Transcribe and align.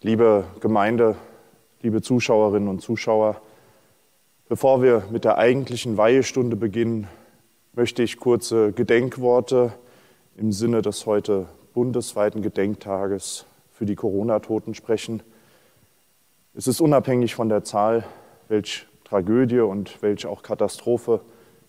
Liebe 0.00 0.44
Gemeinde, 0.60 1.16
liebe 1.82 2.02
Zuschauerinnen 2.02 2.68
und 2.68 2.80
Zuschauer, 2.80 3.40
bevor 4.48 4.80
wir 4.80 5.02
mit 5.10 5.24
der 5.24 5.38
eigentlichen 5.38 5.96
Weihestunde 5.96 6.54
beginnen, 6.54 7.08
möchte 7.72 8.04
ich 8.04 8.20
kurze 8.20 8.70
Gedenkworte 8.70 9.72
im 10.36 10.52
Sinne 10.52 10.82
des 10.82 11.04
heute 11.04 11.48
bundesweiten 11.74 12.42
Gedenktages 12.42 13.44
für 13.72 13.86
die 13.86 13.96
Corona-Toten 13.96 14.76
sprechen. 14.76 15.20
Es 16.54 16.68
ist 16.68 16.80
unabhängig 16.80 17.34
von 17.34 17.48
der 17.48 17.64
Zahl, 17.64 18.04
welch 18.46 18.86
Tragödie 19.02 19.58
und 19.58 20.00
welch 20.00 20.26
auch 20.26 20.44
Katastrophe 20.44 21.22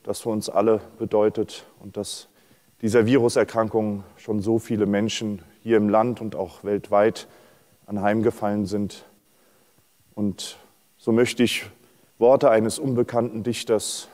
das 0.04 0.20
für 0.20 0.30
uns 0.30 0.50
alle 0.50 0.82
bedeutet 1.00 1.66
und 1.80 1.98
dass 1.98 2.28
dieser 2.84 3.08
Viruserkrankung 3.08 4.04
schon 4.18 4.40
so 4.40 4.60
viele 4.60 4.86
Menschen 4.86 5.42
hier 5.64 5.78
im 5.78 5.90
Land 5.90 6.22
und 6.22 6.36
auch 6.36 6.64
weltweit 6.64 7.28
anheimgefallen 7.90 8.68
sind. 8.68 9.04
Und 10.14 10.58
so 10.98 11.12
möchte 11.12 11.44
ich 11.44 11.66
Worte 12.20 12.52
eines 12.52 12.78
unbekannten 12.78 13.44
Dichters 13.44 14.08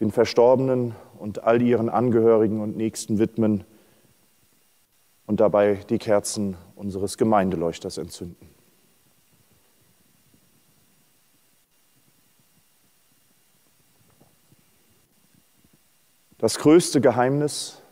den 0.00 0.10
Verstorbenen 0.10 0.94
und 1.18 1.44
all 1.44 1.60
ihren 1.60 1.88
Angehörigen 1.88 2.60
und 2.60 2.76
Nächsten 2.76 3.18
widmen 3.18 3.64
und 5.26 5.40
dabei 5.40 5.80
die 5.90 5.98
Kerzen 5.98 6.56
unseres 6.76 7.18
Gemeindeleuchters 7.18 7.98
entzünden. 7.98 8.48
Das 16.38 16.58
größte 16.58 17.00
Geheimnis 17.00 17.82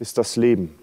ist 0.00 0.18
das 0.18 0.34
Leben. 0.34 0.81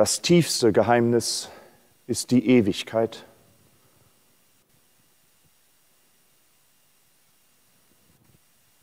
Das 0.00 0.22
tiefste 0.22 0.72
Geheimnis 0.72 1.50
ist 2.06 2.30
die 2.30 2.48
Ewigkeit. 2.48 3.26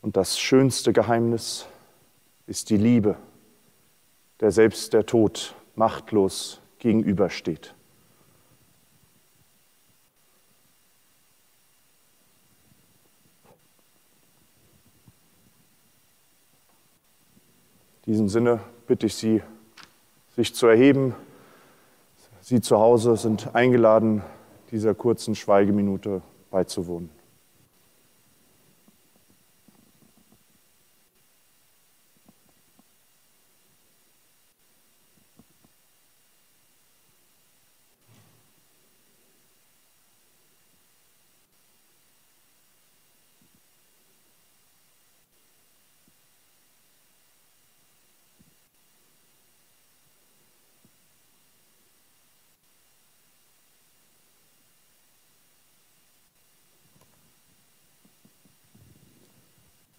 Und 0.00 0.16
das 0.16 0.38
schönste 0.38 0.92
Geheimnis 0.92 1.66
ist 2.46 2.70
die 2.70 2.76
Liebe, 2.76 3.16
der 4.38 4.52
selbst 4.52 4.92
der 4.92 5.06
Tod 5.06 5.56
machtlos 5.74 6.60
gegenübersteht. 6.78 7.74
In 18.06 18.12
diesem 18.12 18.28
Sinne 18.28 18.60
bitte 18.86 19.06
ich 19.06 19.16
Sie, 19.16 19.42
sich 20.38 20.54
zu 20.54 20.68
erheben. 20.68 21.16
Sie 22.42 22.60
zu 22.60 22.78
Hause 22.78 23.16
sind 23.16 23.56
eingeladen, 23.56 24.22
dieser 24.70 24.94
kurzen 24.94 25.34
Schweigeminute 25.34 26.22
beizuwohnen. 26.52 27.10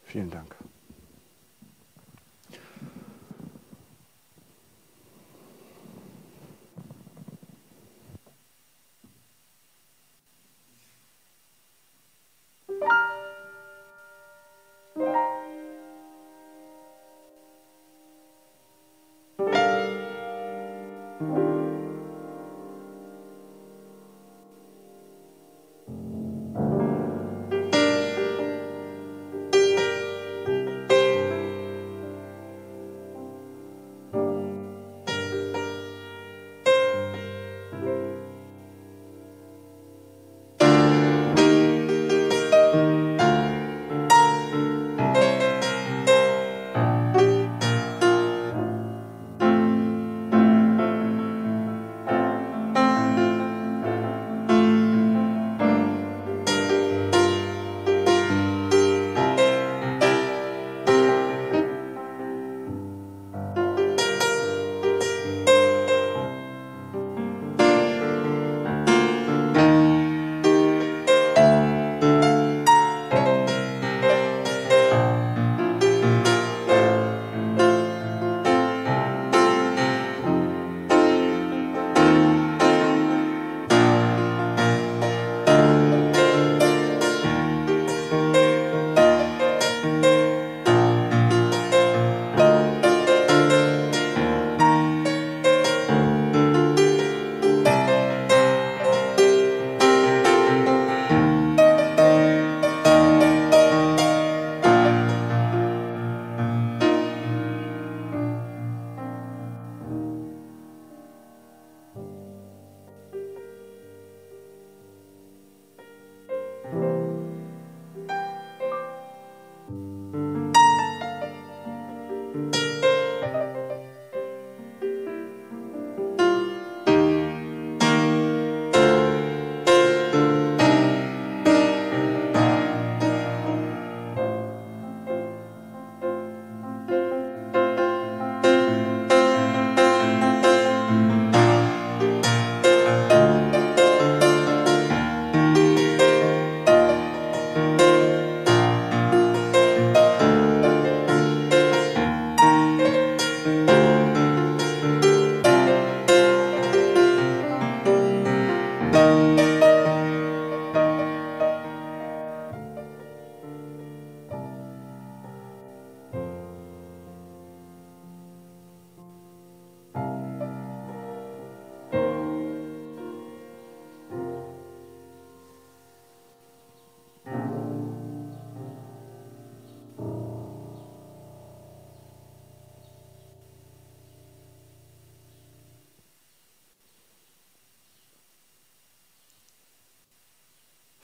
Vielen 0.10 0.32
Dank. 0.32 0.59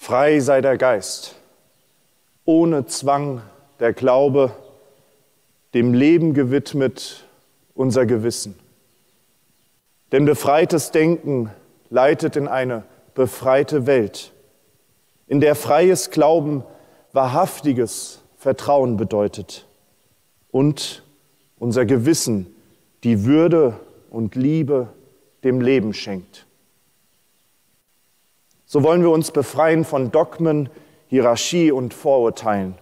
Frei 0.06 0.40
sei 0.40 0.62
der 0.62 0.78
Geist, 0.78 1.34
ohne 2.46 2.86
Zwang 2.86 3.42
der 3.80 3.92
Glaube, 3.92 4.52
dem 5.74 5.96
Leben 5.96 6.36
gewidmet 6.36 7.25
unser 7.74 8.06
Gewissen. 8.06 8.54
Denn 10.12 10.25
befreites 10.25 10.92
Denken 10.92 11.50
leitet 11.90 12.36
in 12.36 12.48
eine 12.48 12.84
befreite 13.16 13.88
Welt, 13.88 14.31
in 15.25 15.40
der 15.42 15.56
freies 15.56 16.12
Glauben 16.12 16.63
wahrhaftiges 17.12 18.22
Vertrauen 18.38 18.98
bedeutet 18.98 19.66
und 20.52 21.02
unser 21.57 21.88
Gewissen 21.88 22.56
die 23.04 23.25
Würde 23.25 23.80
und 24.12 24.36
Liebe 24.36 24.90
dem 25.44 25.62
Leben 25.62 25.96
schenkt. 25.96 26.44
So 28.75 28.83
wollen 28.83 29.04
wir 29.04 29.12
uns 29.12 29.31
befreien 29.31 29.86
von 29.86 30.12
Dogmen, 30.12 30.68
Hierarchie 31.07 31.72
und 31.72 31.94
Vorurteilen. 31.94 32.75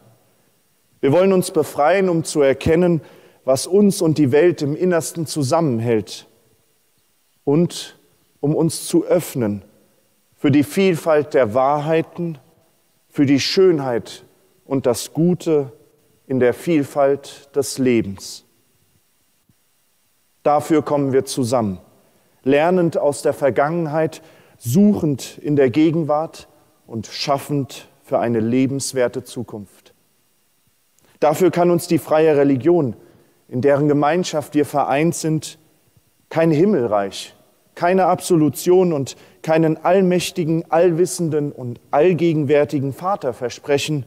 Wir 1.02 1.12
wollen 1.12 1.32
uns 1.32 1.52
befreien, 1.52 2.10
um 2.10 2.24
zu 2.24 2.42
erkennen, 2.42 3.02
was 3.46 3.68
uns 3.68 4.02
und 4.02 4.18
die 4.18 4.32
Welt 4.32 4.64
im 4.64 4.76
Innersten 4.76 5.28
zusammenhält 5.28 6.26
und 7.44 8.00
um 8.40 8.56
uns 8.56 8.88
zu 8.88 9.06
öffnen 9.06 9.62
für 10.36 10.50
die 10.50 10.64
Vielfalt 10.64 11.36
der 11.36 11.54
Wahrheiten, 11.54 12.40
für 13.08 13.28
die 13.28 13.40
Schönheit 13.40 14.24
und 14.66 14.88
das 14.88 15.14
Gute 15.14 15.74
in 16.26 16.40
der 16.40 16.56
Vielfalt 16.56 17.56
des 17.56 17.78
Lebens. 17.78 18.46
Dafür 20.42 20.82
kommen 20.82 21.14
wir 21.14 21.26
zusammen, 21.26 21.78
lernend 22.44 22.98
aus 22.98 23.22
der 23.22 23.34
Vergangenheit, 23.34 24.24
suchend 24.64 25.38
in 25.40 25.56
der 25.56 25.70
Gegenwart 25.70 26.48
und 26.88 27.08
schaffend 27.08 27.90
für 28.04 28.20
eine 28.20 28.40
lebenswerte 28.40 29.24
Zukunft. 29.24 29.94
Dafür 31.20 31.52
kann 31.52 31.70
uns 31.70 31.88
die 31.88 31.98
freie 31.98 32.38
Religion, 32.38 32.96
in 33.50 33.62
deren 33.62 33.88
Gemeinschaft 33.88 34.56
wir 34.56 34.66
vereint 34.66 35.16
sind, 35.16 35.58
kein 36.30 36.50
Himmelreich, 36.50 37.36
keine 37.76 38.06
Absolution 38.06 38.94
und 38.94 39.16
keinen 39.42 39.84
allmächtigen, 39.84 40.70
allwissenden 40.72 41.52
und 41.52 41.80
allgegenwärtigen 41.92 42.94
Vater 42.94 43.34
versprechen. 43.34 44.06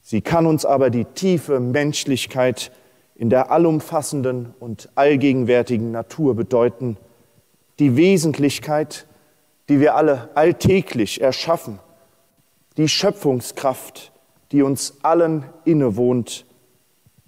Sie 0.00 0.22
kann 0.22 0.46
uns 0.46 0.64
aber 0.64 0.88
die 0.88 1.04
tiefe 1.04 1.60
Menschlichkeit 1.60 2.72
in 3.14 3.28
der 3.28 3.50
allumfassenden 3.50 4.54
und 4.60 4.88
allgegenwärtigen 4.94 5.90
Natur 5.90 6.34
bedeuten, 6.34 6.96
die 7.78 7.96
Wesentlichkeit, 7.96 9.06
die 9.68 9.80
wir 9.80 9.94
alle 9.94 10.30
alltäglich 10.34 11.20
erschaffen, 11.20 11.80
die 12.76 12.88
Schöpfungskraft, 12.88 14.12
die 14.52 14.62
uns 14.62 14.98
allen 15.02 15.44
innewohnt, 15.64 16.46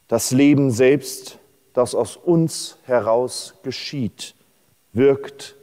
das 0.07 0.31
Leben 0.31 0.71
selbst, 0.71 1.39
das 1.73 1.95
aus 1.95 2.17
uns 2.17 2.79
heraus 2.85 3.55
geschieht, 3.63 4.35
wirkt 4.93 5.57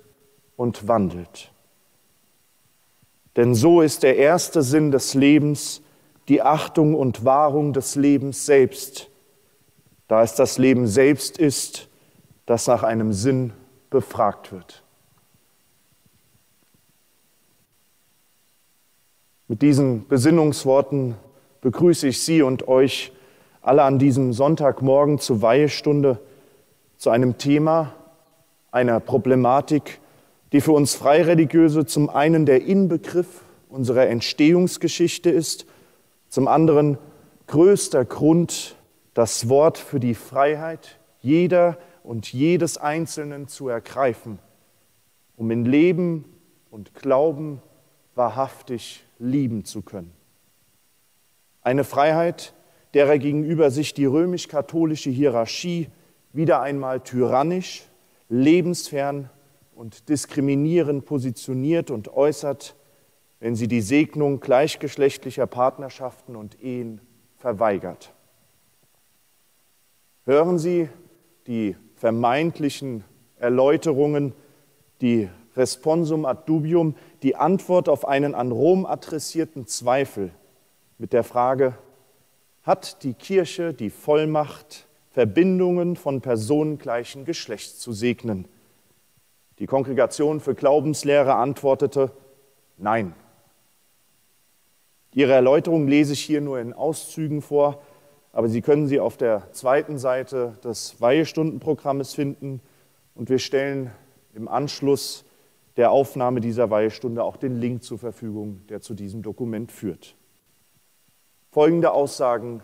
und 0.55 0.87
wandelt. 0.87 1.51
Denn 3.35 3.53
so 3.53 3.81
ist 3.81 4.03
der 4.03 4.17
erste 4.17 4.61
Sinn 4.61 4.91
des 4.91 5.13
Lebens 5.13 5.81
die 6.27 6.41
Achtung 6.41 6.95
und 6.95 7.25
Wahrung 7.25 7.73
des 7.73 7.95
Lebens 7.95 8.45
selbst, 8.45 9.09
da 10.07 10.23
es 10.23 10.35
das 10.35 10.57
Leben 10.57 10.87
selbst 10.87 11.37
ist, 11.37 11.87
das 12.45 12.67
nach 12.67 12.83
einem 12.83 13.11
Sinn 13.13 13.53
befragt 13.89 14.51
wird. 14.51 14.84
Mit 19.47 19.61
diesen 19.61 20.07
Besinnungsworten 20.07 21.13
begrüße 21.61 22.07
ich 22.07 22.23
Sie 22.23 22.41
und 22.41 22.67
euch 22.67 23.11
alle 23.61 23.83
an 23.83 23.99
diesem 23.99 24.33
Sonntagmorgen 24.33 25.19
zur 25.19 25.43
Weihestunde 25.43 26.19
zu 26.97 27.11
einem 27.11 27.37
Thema, 27.37 27.93
einer 28.71 28.99
Problematik, 28.99 29.99
die 30.51 30.61
für 30.61 30.71
uns 30.71 30.95
Freireligiöse 30.95 31.85
zum 31.85 32.09
einen 32.09 32.47
der 32.47 32.65
Inbegriff 32.65 33.43
unserer 33.69 34.07
Entstehungsgeschichte 34.07 35.29
ist, 35.29 35.67
zum 36.29 36.47
anderen 36.47 36.97
größter 37.45 38.03
Grund 38.03 38.75
das 39.13 39.47
Wort 39.47 39.77
für 39.77 39.99
die 39.99 40.15
Freiheit 40.15 40.97
jeder 41.21 41.77
und 42.03 42.33
jedes 42.33 42.77
Einzelnen 42.77 43.47
zu 43.47 43.67
ergreifen, 43.67 44.39
um 45.37 45.51
in 45.51 45.65
Leben 45.65 46.25
und 46.71 46.95
Glauben 46.95 47.61
wahrhaftig 48.15 49.04
lieben 49.19 49.65
zu 49.65 49.81
können. 49.81 50.11
Eine 51.61 51.83
Freiheit, 51.83 52.53
derer 52.93 53.17
gegenüber 53.17 53.71
sich 53.71 53.93
die 53.93 54.05
römisch-katholische 54.05 55.09
Hierarchie 55.09 55.89
wieder 56.33 56.61
einmal 56.61 57.01
tyrannisch, 57.01 57.83
lebensfern 58.29 59.29
und 59.73 60.09
diskriminierend 60.09 61.05
positioniert 61.05 61.91
und 61.91 62.09
äußert, 62.09 62.75
wenn 63.39 63.55
sie 63.55 63.67
die 63.67 63.81
Segnung 63.81 64.39
gleichgeschlechtlicher 64.39 65.47
Partnerschaften 65.47 66.35
und 66.35 66.61
Ehen 66.61 67.01
verweigert. 67.37 68.13
Hören 70.25 70.57
Sie 70.57 70.89
die 71.45 71.75
vermeintlichen 71.95 73.03
Erläuterungen, 73.37 74.33
die 75.01 75.29
Responsum 75.55 76.25
ad 76.25 76.43
dubium, 76.47 76.95
die 77.25 77.35
Antwort 77.35 77.89
auf 77.89 78.07
einen 78.07 78.35
an 78.35 78.51
Rom 78.51 78.85
adressierten 78.85 79.65
Zweifel 79.65 80.29
mit 80.99 81.11
der 81.11 81.23
Frage, 81.23 81.73
hat 82.61 83.01
die 83.01 83.15
Kirche 83.15 83.73
die 83.73 83.89
Vollmacht, 83.89 84.85
Verbindungen 85.09 85.95
von 85.95 86.21
Personen 86.21 86.77
gleichen 86.77 87.25
Geschlechts 87.25 87.79
zu 87.79 87.93
segnen? 87.93 88.47
Die 89.57 89.65
Kongregation 89.65 90.39
für 90.39 90.53
Glaubenslehre 90.53 91.33
antwortete, 91.33 92.11
nein. 92.77 93.15
Ihre 95.11 95.33
Erläuterung 95.33 95.87
lese 95.87 96.13
ich 96.13 96.21
hier 96.21 96.41
nur 96.41 96.59
in 96.59 96.73
Auszügen 96.73 97.41
vor, 97.41 97.81
aber 98.33 98.49
Sie 98.49 98.61
können 98.61 98.85
sie 98.85 98.99
auf 98.99 99.17
der 99.17 99.51
zweiten 99.51 99.97
Seite 99.97 100.59
des 100.63 101.01
Weihestundenprogrammes 101.01 102.13
finden 102.13 102.61
und 103.15 103.31
wir 103.31 103.39
stellen 103.39 103.89
im 104.35 104.47
Anschluss 104.47 105.25
der 105.77 105.91
Aufnahme 105.91 106.41
dieser 106.41 106.69
Weihestunde 106.69 107.23
auch 107.23 107.37
den 107.37 107.59
Link 107.59 107.83
zur 107.83 107.99
Verfügung, 107.99 108.65
der 108.67 108.81
zu 108.81 108.93
diesem 108.93 109.21
Dokument 109.21 109.71
führt. 109.71 110.15
Folgende 111.51 111.91
Aussagen 111.91 112.63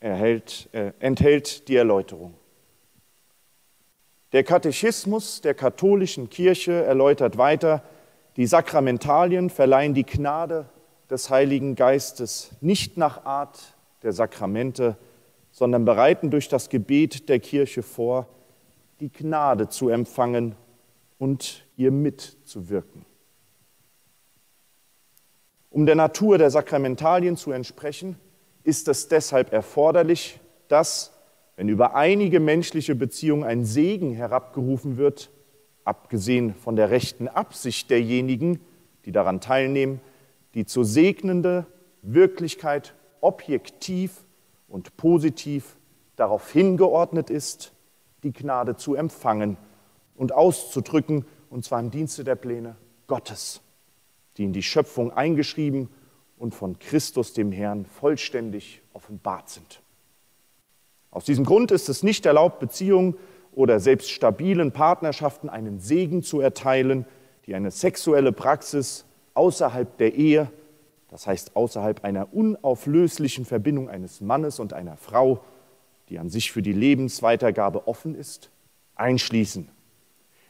erhält, 0.00 0.68
äh, 0.72 0.92
enthält 0.98 1.68
die 1.68 1.76
Erläuterung. 1.76 2.34
Der 4.32 4.44
Katechismus 4.44 5.40
der 5.40 5.54
katholischen 5.54 6.28
Kirche 6.28 6.84
erläutert 6.84 7.38
weiter, 7.38 7.82
die 8.36 8.46
Sakramentalien 8.46 9.50
verleihen 9.50 9.94
die 9.94 10.04
Gnade 10.04 10.68
des 11.10 11.30
Heiligen 11.30 11.74
Geistes 11.74 12.54
nicht 12.60 12.96
nach 12.96 13.24
Art 13.24 13.74
der 14.02 14.12
Sakramente, 14.12 14.96
sondern 15.50 15.84
bereiten 15.84 16.30
durch 16.30 16.48
das 16.48 16.68
Gebet 16.68 17.28
der 17.28 17.40
Kirche 17.40 17.82
vor, 17.82 18.28
die 19.00 19.10
Gnade 19.10 19.68
zu 19.68 19.88
empfangen 19.88 20.54
und 21.18 21.64
ihr 21.78 21.90
mitzuwirken. 21.90 23.06
Um 25.70 25.86
der 25.86 25.94
Natur 25.94 26.36
der 26.36 26.50
Sakramentalien 26.50 27.36
zu 27.36 27.52
entsprechen, 27.52 28.16
ist 28.64 28.88
es 28.88 29.08
deshalb 29.08 29.52
erforderlich, 29.52 30.40
dass, 30.66 31.14
wenn 31.56 31.68
über 31.68 31.94
einige 31.94 32.40
menschliche 32.40 32.94
Beziehungen 32.94 33.44
ein 33.44 33.64
Segen 33.64 34.12
herabgerufen 34.12 34.96
wird, 34.96 35.30
abgesehen 35.84 36.54
von 36.54 36.76
der 36.76 36.90
rechten 36.90 37.28
Absicht 37.28 37.90
derjenigen, 37.90 38.60
die 39.04 39.12
daran 39.12 39.40
teilnehmen, 39.40 40.00
die 40.54 40.66
zu 40.66 40.82
segnende 40.82 41.66
Wirklichkeit 42.02 42.94
objektiv 43.20 44.24
und 44.66 44.96
positiv 44.96 45.76
darauf 46.16 46.50
hingeordnet 46.50 47.30
ist, 47.30 47.72
die 48.24 48.32
Gnade 48.32 48.76
zu 48.76 48.96
empfangen 48.96 49.56
und 50.16 50.32
auszudrücken, 50.32 51.24
und 51.50 51.64
zwar 51.64 51.80
im 51.80 51.90
Dienste 51.90 52.24
der 52.24 52.34
Pläne 52.34 52.76
Gottes, 53.06 53.60
die 54.36 54.44
in 54.44 54.52
die 54.52 54.62
Schöpfung 54.62 55.12
eingeschrieben 55.12 55.88
und 56.36 56.54
von 56.54 56.78
Christus 56.78 57.32
dem 57.32 57.52
Herrn 57.52 57.84
vollständig 57.84 58.82
offenbart 58.92 59.48
sind. 59.48 59.82
Aus 61.10 61.24
diesem 61.24 61.44
Grund 61.44 61.70
ist 61.70 61.88
es 61.88 62.02
nicht 62.02 62.26
erlaubt, 62.26 62.60
Beziehungen 62.60 63.16
oder 63.52 63.80
selbst 63.80 64.10
stabilen 64.10 64.72
Partnerschaften 64.72 65.48
einen 65.48 65.80
Segen 65.80 66.22
zu 66.22 66.40
erteilen, 66.40 67.06
die 67.46 67.54
eine 67.54 67.70
sexuelle 67.70 68.30
Praxis 68.30 69.04
außerhalb 69.34 69.96
der 69.96 70.14
Ehe 70.14 70.50
das 71.08 71.26
heißt 71.26 71.56
außerhalb 71.56 72.04
einer 72.04 72.32
unauflöslichen 72.32 73.44
Verbindung 73.44 73.88
eines 73.88 74.20
Mannes 74.20 74.60
und 74.60 74.72
einer 74.72 74.96
Frau, 74.96 75.42
die 76.08 76.18
an 76.18 76.28
sich 76.28 76.52
für 76.52 76.62
die 76.62 76.72
Lebensweitergabe 76.72 77.88
offen 77.88 78.14
ist, 78.14 78.50
einschließen, 78.94 79.70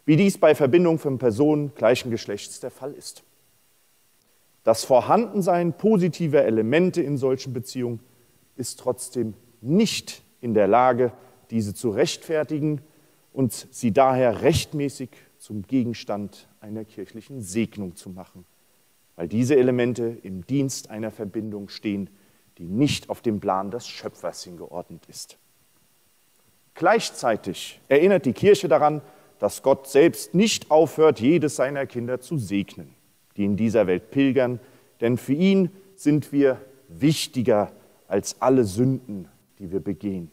wie 0.09 0.17
dies 0.17 0.39
bei 0.39 0.55
Verbindung 0.55 0.99
von 0.99 1.19
Personen 1.19 1.75
gleichen 1.75 2.11
Geschlechts 2.11 2.61
der 2.61 2.71
Fall 2.71 2.95
ist. 2.95 3.25
Das 4.65 4.83
Vorhandensein 4.83 5.75
positiver 5.75 6.47
Elemente 6.47 7.03
in 7.03 7.19
solchen 7.19 7.53
Beziehungen 7.53 8.01
ist 8.57 8.81
trotzdem 8.81 9.35
nicht 9.61 10.23
in 10.41 10.55
der 10.55 10.67
Lage, 10.67 11.13
diese 11.51 11.75
zu 11.75 11.91
rechtfertigen 11.91 12.81
und 13.35 13.69
sie 13.71 13.93
daher 13.93 14.41
rechtmäßig 14.41 15.11
zum 15.37 15.61
Gegenstand 15.67 16.49
einer 16.63 16.87
kirchlichen 16.87 17.43
Segnung 17.43 17.95
zu 17.95 18.09
machen, 18.09 18.47
weil 19.15 19.29
diese 19.29 19.57
Elemente 19.57 20.17
im 20.23 20.47
Dienst 20.47 20.89
einer 20.89 21.11
Verbindung 21.11 21.69
stehen, 21.69 22.09
die 22.57 22.65
nicht 22.65 23.11
auf 23.11 23.21
dem 23.21 23.41
Plan 23.41 23.71
des 23.71 23.87
Schöpfers 23.87 24.43
hingeordnet 24.43 25.05
ist. 25.07 25.37
Gleichzeitig 26.73 27.83
erinnert 27.89 28.25
die 28.25 28.33
Kirche 28.33 28.69
daran, 28.69 29.03
dass 29.39 29.63
Gott 29.63 29.87
selbst 29.89 30.35
nicht 30.35 30.71
aufhört, 30.71 31.21
jedes 31.21 31.57
seiner 31.57 31.87
Kinder 31.87 32.21
zu 32.21 32.39
segnen, 32.39 32.95
die 33.37 33.45
in 33.45 33.57
dieser 33.57 33.87
Welt 33.87 34.11
pilgern, 34.11 34.61
denn 35.01 35.17
für 35.17 35.35
ihn 35.35 35.71
sind 35.95 36.33
wir 36.33 36.61
wichtiger 36.89 37.73
als 38.09 38.41
alle 38.41 38.65
Sünden, 38.65 39.29
die 39.59 39.71
wir 39.71 39.81
begehen. 39.81 40.31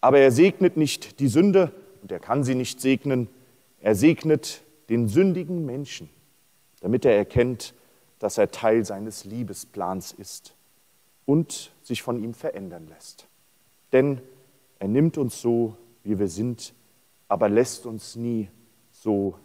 Aber 0.00 0.18
er 0.18 0.32
segnet 0.32 0.76
nicht 0.76 1.20
die 1.20 1.28
Sünde 1.28 1.72
und 2.02 2.12
er 2.12 2.18
kann 2.18 2.44
sie 2.44 2.54
nicht 2.54 2.80
segnen. 2.80 3.28
Er 3.80 3.94
segnet 3.94 4.62
den 4.88 5.08
sündigen 5.08 5.64
Menschen, 5.64 6.10
damit 6.80 7.04
er 7.04 7.16
erkennt, 7.16 7.74
dass 8.18 8.38
er 8.38 8.50
Teil 8.50 8.84
seines 8.84 9.24
Liebesplans 9.24 10.12
ist 10.12 10.54
und 11.24 11.72
sich 11.82 12.02
von 12.02 12.22
ihm 12.22 12.34
verändern 12.34 12.88
lässt. 12.88 13.26
Denn 13.92 14.20
er 14.78 14.88
nimmt 14.88 15.18
uns 15.18 15.40
so, 15.40 15.76
wie 16.02 16.18
wir 16.18 16.28
sind, 16.28 16.74
aber 17.32 17.48
lässt 17.48 17.86
uns 17.86 18.14
nie 18.14 18.50
so, 18.90 19.38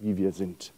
wie 0.00 0.16
wir 0.16 0.32
sind. 0.32 0.74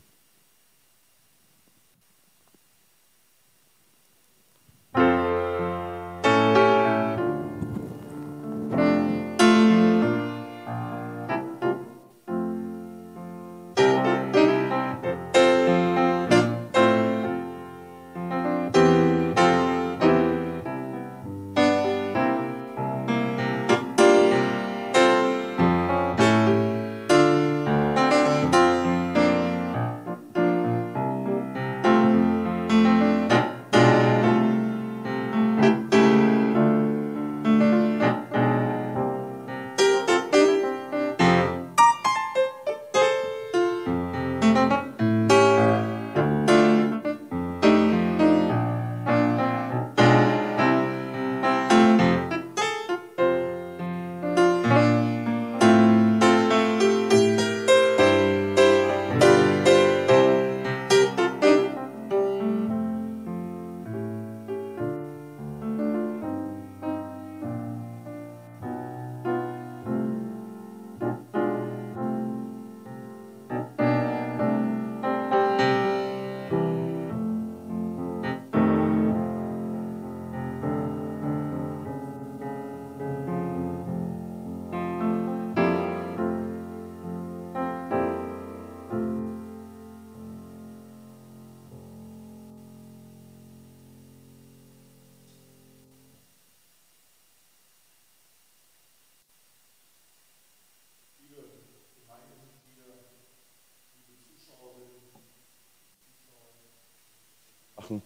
Machen. 107.91 108.03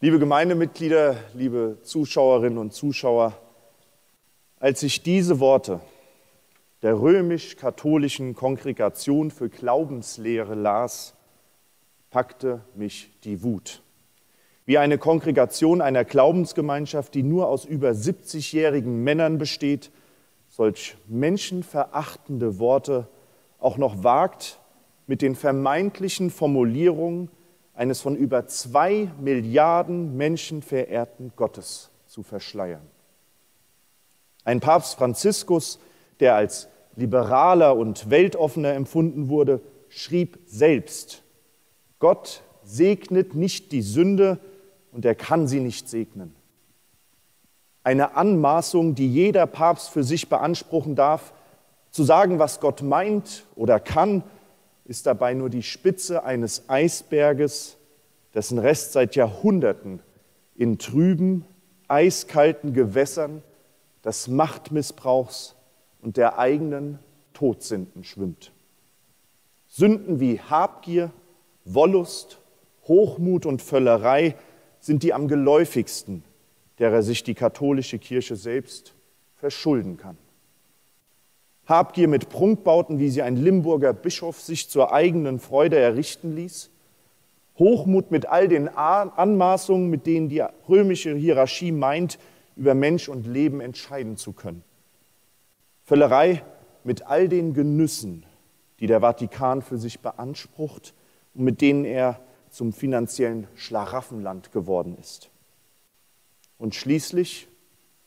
Liebe 0.00 0.18
Gemeindemitglieder, 0.18 1.16
liebe 1.34 1.78
Zuschauerinnen 1.82 2.58
und 2.58 2.72
Zuschauer, 2.72 3.36
als 4.58 4.82
ich 4.82 5.02
diese 5.02 5.40
Worte 5.40 5.80
der 6.82 7.00
römisch-katholischen 7.00 8.34
Kongregation 8.34 9.30
für 9.30 9.48
Glaubenslehre 9.48 10.54
las, 10.54 11.14
packte 12.10 12.60
mich 12.74 13.10
die 13.24 13.42
Wut. 13.42 13.82
Wie 14.66 14.78
eine 14.78 14.98
Kongregation 14.98 15.80
einer 15.80 16.04
Glaubensgemeinschaft, 16.04 17.14
die 17.14 17.24
nur 17.24 17.48
aus 17.48 17.64
über 17.64 17.90
70-jährigen 17.90 19.02
Männern 19.02 19.38
besteht, 19.38 19.90
solch 20.48 20.96
menschenverachtende 21.08 22.58
Worte 22.58 23.08
auch 23.58 23.78
noch 23.78 24.04
wagt, 24.04 24.60
mit 25.06 25.22
den 25.22 25.34
vermeintlichen 25.34 26.30
Formulierungen 26.30 27.28
eines 27.74 28.00
von 28.00 28.16
über 28.16 28.46
zwei 28.46 29.10
Milliarden 29.20 30.16
Menschen 30.16 30.62
verehrten 30.62 31.32
Gottes 31.36 31.90
zu 32.06 32.22
verschleiern. 32.22 32.86
Ein 34.44 34.60
Papst 34.60 34.96
Franziskus, 34.96 35.78
der 36.20 36.34
als 36.34 36.68
liberaler 36.96 37.76
und 37.76 38.10
weltoffener 38.10 38.74
empfunden 38.74 39.28
wurde, 39.28 39.60
schrieb 39.88 40.38
selbst, 40.46 41.22
Gott 41.98 42.42
segnet 42.64 43.34
nicht 43.34 43.72
die 43.72 43.82
Sünde 43.82 44.38
und 44.90 45.04
er 45.04 45.14
kann 45.14 45.46
sie 45.46 45.60
nicht 45.60 45.88
segnen. 45.88 46.34
Eine 47.84 48.16
Anmaßung, 48.16 48.94
die 48.94 49.12
jeder 49.12 49.46
Papst 49.46 49.90
für 49.90 50.04
sich 50.04 50.28
beanspruchen 50.28 50.94
darf, 50.94 51.32
zu 51.90 52.04
sagen, 52.04 52.38
was 52.38 52.60
Gott 52.60 52.82
meint 52.82 53.44
oder 53.54 53.80
kann, 53.80 54.22
ist 54.92 55.06
dabei 55.06 55.32
nur 55.32 55.48
die 55.48 55.62
Spitze 55.62 56.22
eines 56.22 56.68
Eisberges, 56.68 57.78
dessen 58.34 58.58
Rest 58.58 58.92
seit 58.92 59.16
Jahrhunderten 59.16 60.00
in 60.54 60.78
trüben, 60.78 61.46
eiskalten 61.88 62.74
Gewässern 62.74 63.42
des 64.04 64.28
Machtmissbrauchs 64.28 65.56
und 66.02 66.18
der 66.18 66.38
eigenen 66.38 66.98
Todsünden 67.32 68.04
schwimmt. 68.04 68.52
Sünden 69.66 70.20
wie 70.20 70.38
Habgier, 70.38 71.10
Wollust, 71.64 72.38
Hochmut 72.86 73.46
und 73.46 73.62
Völlerei 73.62 74.36
sind 74.78 75.04
die 75.04 75.14
am 75.14 75.26
geläufigsten, 75.26 76.22
derer 76.78 77.02
sich 77.02 77.24
die 77.24 77.34
katholische 77.34 77.98
Kirche 77.98 78.36
selbst 78.36 78.92
verschulden 79.36 79.96
kann. 79.96 80.18
Habgier 81.66 82.08
mit 82.08 82.28
Prunkbauten, 82.28 82.98
wie 82.98 83.08
sie 83.08 83.22
ein 83.22 83.36
Limburger 83.36 83.92
Bischof 83.92 84.40
sich 84.40 84.68
zur 84.68 84.92
eigenen 84.92 85.38
Freude 85.38 85.78
errichten 85.78 86.34
ließ, 86.34 86.70
Hochmut 87.58 88.10
mit 88.10 88.26
all 88.26 88.48
den 88.48 88.68
Anmaßungen, 88.68 89.88
mit 89.88 90.06
denen 90.06 90.28
die 90.28 90.42
römische 90.68 91.14
Hierarchie 91.14 91.72
meint, 91.72 92.18
über 92.56 92.74
Mensch 92.74 93.08
und 93.08 93.26
Leben 93.26 93.60
entscheiden 93.60 94.16
zu 94.16 94.32
können. 94.32 94.64
Völlerei 95.84 96.42
mit 96.84 97.06
all 97.06 97.28
den 97.28 97.54
Genüssen, 97.54 98.24
die 98.80 98.86
der 98.86 99.00
Vatikan 99.00 99.62
für 99.62 99.78
sich 99.78 100.00
beansprucht 100.00 100.94
und 101.34 101.44
mit 101.44 101.60
denen 101.60 101.84
er 101.84 102.20
zum 102.50 102.72
finanziellen 102.72 103.46
Schlaraffenland 103.54 104.52
geworden 104.52 104.96
ist. 105.00 105.30
Und 106.58 106.74
schließlich 106.74 107.48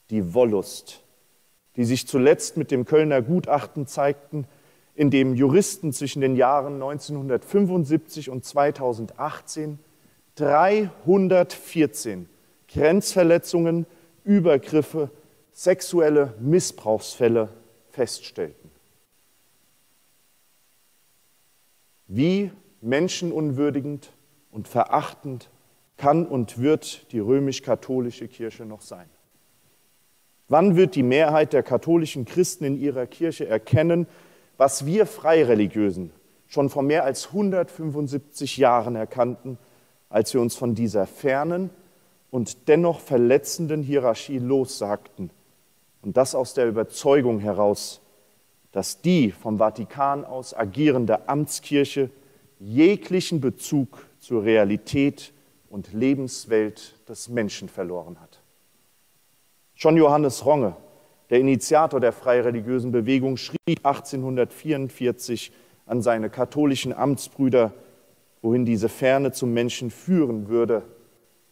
die 0.10 0.34
Wollust, 0.34 1.05
die 1.76 1.86
sich 1.86 2.08
zuletzt 2.08 2.58
mit 2.58 2.72
dem 2.72 2.86
Kölner 2.86 3.22
Gutachten 3.22 3.88
zeigten, 3.88 4.48
in 4.96 5.10
dem 5.10 5.36
Juristen 5.36 5.92
zwischen 5.92 6.22
den 6.22 6.36
Jahren 6.36 6.76
1975 6.76 8.30
und 8.30 8.46
2018 8.46 9.80
314 10.36 12.30
Grenzverletzungen, 12.68 13.86
Übergriffe, 14.24 15.10
sexuelle 15.52 16.34
Missbrauchsfälle 16.40 17.50
feststellten. 17.90 18.72
Wie 22.08 22.52
menschenunwürdigend 22.82 24.12
und 24.52 24.68
verachtend 24.68 25.50
kann 25.98 26.26
und 26.28 26.60
wird 26.60 27.12
die 27.12 27.20
römisch-katholische 27.20 28.28
Kirche 28.28 28.66
noch 28.66 28.82
sein? 28.82 29.10
Wann 30.48 30.76
wird 30.76 30.96
die 30.96 31.04
Mehrheit 31.04 31.54
der 31.54 31.64
katholischen 31.64 32.26
Christen 32.26 32.66
in 32.66 32.80
ihrer 32.80 33.08
Kirche 33.08 33.48
erkennen, 33.48 34.08
was 34.58 34.86
wir 34.86 35.06
Freireligiösen 35.06 36.12
schon 36.48 36.70
vor 36.70 36.84
mehr 36.84 37.04
als 37.04 37.28
175 37.28 38.58
Jahren 38.58 38.96
erkannten, 38.96 39.58
als 40.10 40.34
wir 40.34 40.42
uns 40.42 40.56
von 40.56 40.76
dieser 40.76 41.08
fernen 41.08 41.72
und 42.30 42.68
dennoch 42.68 43.00
verletzenden 43.00 43.82
Hierarchie 43.82 44.38
lossagten? 44.38 45.32
Und 46.04 46.18
das 46.18 46.36
aus 46.36 46.54
der 46.54 46.68
Überzeugung 46.68 47.40
heraus, 47.40 48.02
dass 48.72 49.02
die 49.02 49.32
vom 49.32 49.58
Vatikan 49.58 50.24
aus 50.24 50.54
agierende 50.54 51.28
Amtskirche 51.28 52.12
jeglichen 52.60 53.42
Bezug 53.42 54.06
zur 54.20 54.44
Realität 54.44 55.34
und 55.70 55.94
Lebenswelt 55.94 56.96
des 57.10 57.30
Menschen 57.30 57.70
verloren 57.70 58.20
hat. 58.22 58.35
Schon 59.76 59.98
Johannes 59.98 60.46
Ronge, 60.46 60.76
der 61.30 61.40
Initiator 61.40 62.00
der 62.00 62.14
freireligiösen 62.14 62.92
Bewegung, 62.92 63.38
schrieb 63.38 63.80
1844 63.84 65.52
an 65.86 66.02
seine 66.02 66.30
katholischen 66.30 66.94
Amtsbrüder, 66.94 67.74
wohin 68.42 68.66
diese 68.66 68.90
Ferne 68.90 69.32
zum 69.32 69.54
Menschen 69.54 69.92
führen 69.92 70.48
würde, 70.48 70.84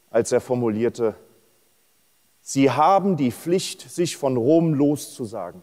als 0.10 0.32
er 0.32 0.42
formulierte, 0.42 1.16
Sie 2.46 2.70
haben 2.70 3.16
die 3.16 3.32
Pflicht, 3.32 3.90
sich 3.90 4.18
von 4.18 4.36
Rom 4.36 4.74
loszusagen, 4.74 5.62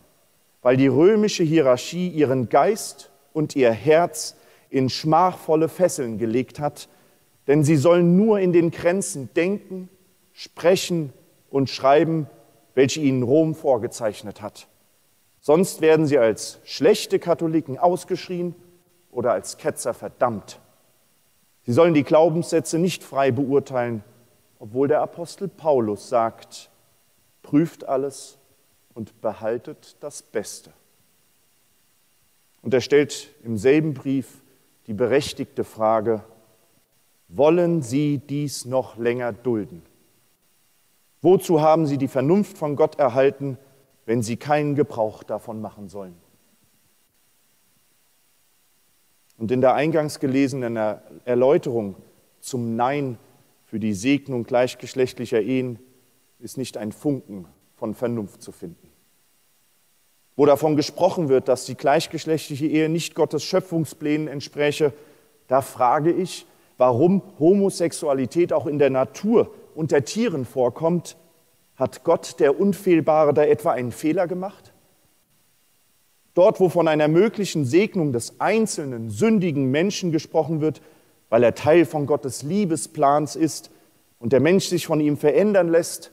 weil 0.62 0.78
die 0.78 0.86
römische 0.86 1.44
Hierarchie 1.44 2.08
ihren 2.08 2.48
Geist 2.48 3.10
und 3.34 3.54
ihr 3.54 3.70
Herz 3.70 4.34
in 4.70 4.88
schmachvolle 4.88 5.68
Fesseln 5.68 6.16
gelegt 6.16 6.58
hat, 6.58 6.88
denn 7.46 7.64
sie 7.64 7.76
sollen 7.76 8.16
nur 8.16 8.40
in 8.40 8.54
den 8.54 8.70
Grenzen 8.70 9.28
denken, 9.34 9.90
sprechen 10.32 11.12
und 11.50 11.68
schreiben, 11.68 12.28
welche 12.80 13.00
ihnen 13.00 13.22
Rom 13.22 13.54
vorgezeichnet 13.54 14.40
hat. 14.40 14.66
Sonst 15.38 15.82
werden 15.82 16.06
sie 16.06 16.16
als 16.16 16.60
schlechte 16.64 17.18
Katholiken 17.18 17.76
ausgeschrien 17.76 18.54
oder 19.10 19.32
als 19.32 19.58
Ketzer 19.58 19.92
verdammt. 19.92 20.60
Sie 21.66 21.74
sollen 21.74 21.92
die 21.92 22.04
Glaubenssätze 22.04 22.78
nicht 22.78 23.04
frei 23.04 23.32
beurteilen, 23.32 24.02
obwohl 24.58 24.88
der 24.88 25.02
Apostel 25.02 25.48
Paulus 25.48 26.08
sagt, 26.08 26.70
prüft 27.42 27.86
alles 27.86 28.38
und 28.94 29.20
behaltet 29.20 29.96
das 30.00 30.22
Beste. 30.22 30.72
Und 32.62 32.72
er 32.72 32.80
stellt 32.80 33.28
im 33.44 33.58
selben 33.58 33.92
Brief 33.92 34.40
die 34.86 34.94
berechtigte 34.94 35.64
Frage, 35.64 36.24
wollen 37.28 37.82
Sie 37.82 38.16
dies 38.16 38.64
noch 38.64 38.96
länger 38.96 39.34
dulden? 39.34 39.82
Wozu 41.22 41.60
haben 41.60 41.86
Sie 41.86 41.98
die 41.98 42.08
Vernunft 42.08 42.56
von 42.56 42.76
Gott 42.76 42.98
erhalten, 42.98 43.58
wenn 44.06 44.22
Sie 44.22 44.36
keinen 44.36 44.74
Gebrauch 44.74 45.22
davon 45.22 45.60
machen 45.60 45.88
sollen? 45.88 46.16
Und 49.36 49.50
in 49.50 49.60
der 49.60 49.74
eingangs 49.74 50.20
gelesenen 50.20 50.76
Erläuterung 51.24 51.96
zum 52.40 52.76
Nein 52.76 53.18
für 53.64 53.78
die 53.78 53.94
Segnung 53.94 54.44
gleichgeschlechtlicher 54.44 55.40
Ehen 55.40 55.78
ist 56.38 56.58
nicht 56.58 56.76
ein 56.76 56.92
Funken 56.92 57.46
von 57.76 57.94
Vernunft 57.94 58.42
zu 58.42 58.52
finden. 58.52 58.88
Wo 60.36 60.46
davon 60.46 60.76
gesprochen 60.76 61.28
wird, 61.28 61.48
dass 61.48 61.66
die 61.66 61.74
gleichgeschlechtliche 61.74 62.66
Ehe 62.66 62.88
nicht 62.88 63.14
Gottes 63.14 63.44
Schöpfungsplänen 63.44 64.28
entspräche, 64.28 64.92
da 65.48 65.60
frage 65.60 66.12
ich, 66.12 66.46
warum 66.78 67.22
Homosexualität 67.38 68.52
auch 68.52 68.66
in 68.66 68.78
der 68.78 68.90
Natur 68.90 69.54
unter 69.80 70.04
Tieren 70.04 70.44
vorkommt, 70.44 71.16
hat 71.74 72.04
Gott, 72.04 72.38
der 72.38 72.60
Unfehlbare, 72.60 73.32
da 73.32 73.44
etwa 73.44 73.72
einen 73.72 73.92
Fehler 73.92 74.26
gemacht? 74.26 74.74
Dort, 76.34 76.60
wo 76.60 76.68
von 76.68 76.86
einer 76.86 77.08
möglichen 77.08 77.64
Segnung 77.64 78.12
des 78.12 78.38
einzelnen 78.40 79.08
sündigen 79.08 79.70
Menschen 79.70 80.12
gesprochen 80.12 80.60
wird, 80.60 80.82
weil 81.30 81.42
er 81.42 81.54
Teil 81.54 81.86
von 81.86 82.04
Gottes 82.04 82.42
Liebesplans 82.42 83.36
ist 83.36 83.70
und 84.18 84.34
der 84.34 84.40
Mensch 84.40 84.66
sich 84.66 84.86
von 84.86 85.00
ihm 85.00 85.16
verändern 85.16 85.68
lässt, 85.68 86.12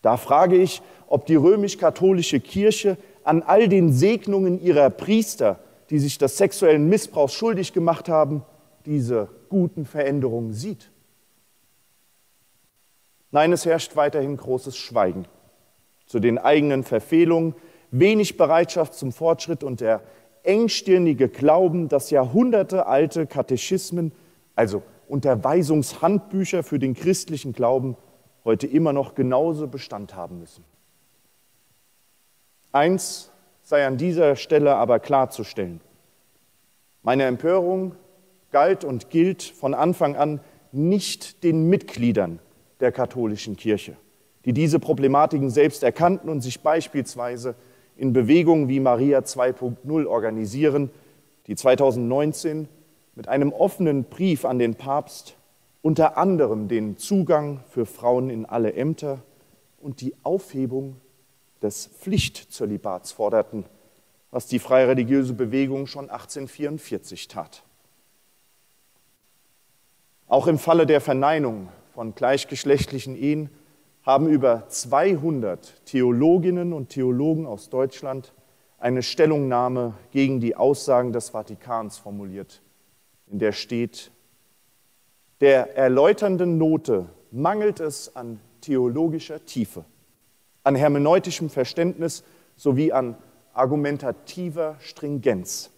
da 0.00 0.16
frage 0.16 0.56
ich, 0.56 0.80
ob 1.08 1.26
die 1.26 1.34
römisch-katholische 1.34 2.38
Kirche 2.38 2.98
an 3.24 3.42
all 3.42 3.68
den 3.68 3.92
Segnungen 3.92 4.62
ihrer 4.62 4.90
Priester, 4.90 5.58
die 5.90 5.98
sich 5.98 6.18
des 6.18 6.36
sexuellen 6.36 6.88
Missbrauchs 6.88 7.34
schuldig 7.34 7.72
gemacht 7.72 8.08
haben, 8.08 8.44
diese 8.84 9.28
guten 9.48 9.86
Veränderungen 9.86 10.52
sieht. 10.52 10.92
Nein, 13.30 13.52
es 13.52 13.66
herrscht 13.66 13.96
weiterhin 13.96 14.36
großes 14.36 14.76
Schweigen 14.76 15.26
zu 16.06 16.20
den 16.20 16.38
eigenen 16.38 16.84
Verfehlungen, 16.84 17.54
wenig 17.90 18.36
Bereitschaft 18.36 18.94
zum 18.94 19.12
Fortschritt 19.12 19.64
und 19.64 19.80
der 19.80 20.02
engstirnige 20.44 21.28
Glauben, 21.28 21.88
dass 21.88 22.10
jahrhundertealte 22.10 23.26
Katechismen, 23.26 24.12
also 24.54 24.82
Unterweisungshandbücher 25.08 26.62
für 26.62 26.78
den 26.78 26.94
christlichen 26.94 27.52
Glauben, 27.52 27.96
heute 28.44 28.66
immer 28.68 28.92
noch 28.92 29.14
genauso 29.14 29.66
Bestand 29.66 30.14
haben 30.14 30.38
müssen. 30.38 30.64
Eins 32.70 33.32
sei 33.62 33.86
an 33.86 33.96
dieser 33.96 34.36
Stelle 34.36 34.76
aber 34.76 35.00
klarzustellen. 35.00 35.80
Meine 37.02 37.24
Empörung 37.24 37.96
galt 38.52 38.84
und 38.84 39.10
gilt 39.10 39.42
von 39.42 39.74
Anfang 39.74 40.14
an 40.14 40.40
nicht 40.70 41.42
den 41.42 41.68
Mitgliedern 41.68 42.38
der 42.80 42.92
katholischen 42.92 43.56
Kirche, 43.56 43.96
die 44.44 44.52
diese 44.52 44.78
Problematiken 44.78 45.50
selbst 45.50 45.82
erkannten 45.82 46.28
und 46.28 46.40
sich 46.40 46.60
beispielsweise 46.60 47.54
in 47.96 48.12
Bewegungen 48.12 48.68
wie 48.68 48.80
Maria 48.80 49.20
2.0 49.20 50.06
organisieren, 50.06 50.90
die 51.46 51.54
2019 51.54 52.68
mit 53.14 53.28
einem 53.28 53.52
offenen 53.52 54.04
Brief 54.04 54.44
an 54.44 54.58
den 54.58 54.74
Papst 54.74 55.36
unter 55.82 56.18
anderem 56.18 56.68
den 56.68 56.98
Zugang 56.98 57.60
für 57.70 57.86
Frauen 57.86 58.28
in 58.28 58.44
alle 58.44 58.74
Ämter 58.74 59.22
und 59.80 60.00
die 60.00 60.14
Aufhebung 60.24 60.96
des 61.62 61.86
Pflichtzölibats 61.86 63.12
forderten, 63.12 63.64
was 64.30 64.46
die 64.46 64.58
freireligiöse 64.58 65.32
Bewegung 65.32 65.86
schon 65.86 66.10
1844 66.10 67.28
tat. 67.28 67.62
Auch 70.28 70.48
im 70.48 70.58
Falle 70.58 70.86
der 70.86 71.00
Verneinung 71.00 71.68
von 71.96 72.14
gleichgeschlechtlichen 72.14 73.16
Ehen 73.16 73.48
haben 74.02 74.28
über 74.28 74.68
200 74.68 75.86
Theologinnen 75.86 76.74
und 76.74 76.90
Theologen 76.90 77.46
aus 77.46 77.70
Deutschland 77.70 78.34
eine 78.76 79.02
Stellungnahme 79.02 79.94
gegen 80.10 80.38
die 80.38 80.56
Aussagen 80.56 81.14
des 81.14 81.30
Vatikans 81.30 81.96
formuliert, 81.96 82.60
in 83.28 83.38
der 83.38 83.52
steht, 83.52 84.10
der 85.40 85.74
erläuternden 85.74 86.58
Note 86.58 87.08
mangelt 87.30 87.80
es 87.80 88.14
an 88.14 88.40
theologischer 88.60 89.46
Tiefe, 89.46 89.86
an 90.64 90.74
hermeneutischem 90.74 91.48
Verständnis 91.48 92.24
sowie 92.56 92.92
an 92.92 93.16
argumentativer 93.54 94.76
Stringenz. 94.80 95.70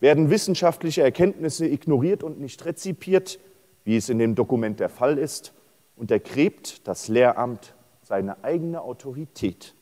Werden 0.00 0.28
wissenschaftliche 0.28 1.02
Erkenntnisse 1.02 1.68
ignoriert 1.68 2.24
und 2.24 2.40
nicht 2.40 2.64
rezipiert, 2.64 3.38
wie 3.84 3.96
es 3.96 4.08
in 4.08 4.18
dem 4.18 4.34
Dokument 4.34 4.80
der 4.80 4.88
Fall 4.88 5.18
ist, 5.18 5.52
untergräbt 5.96 6.86
das 6.86 7.08
Lehramt 7.08 7.74
seine 8.02 8.42
eigene 8.44 8.82
Autorität. 8.82 9.74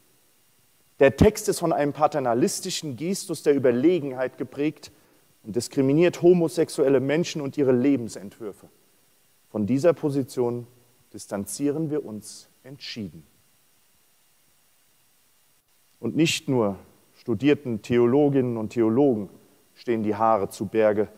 Der 0.98 1.16
Text 1.16 1.48
ist 1.48 1.60
von 1.60 1.72
einem 1.72 1.92
paternalistischen 1.92 2.96
Gestus 2.96 3.42
der 3.42 3.54
Überlegenheit 3.54 4.36
geprägt 4.36 4.90
und 5.44 5.54
diskriminiert 5.54 6.22
homosexuelle 6.22 7.00
Menschen 7.00 7.40
und 7.40 7.56
ihre 7.56 7.72
Lebensentwürfe. 7.72 8.68
Von 9.48 9.66
dieser 9.66 9.92
Position 9.92 10.66
distanzieren 11.12 11.90
wir 11.90 12.04
uns 12.04 12.48
entschieden. 12.64 13.24
Und 16.00 16.16
nicht 16.16 16.48
nur 16.48 16.78
studierten 17.14 17.82
Theologinnen 17.82 18.56
und 18.56 18.70
Theologen 18.70 19.30
stehen 19.74 20.02
die 20.02 20.14
Haare 20.14 20.50
zu 20.50 20.66
Berge, 20.66 21.08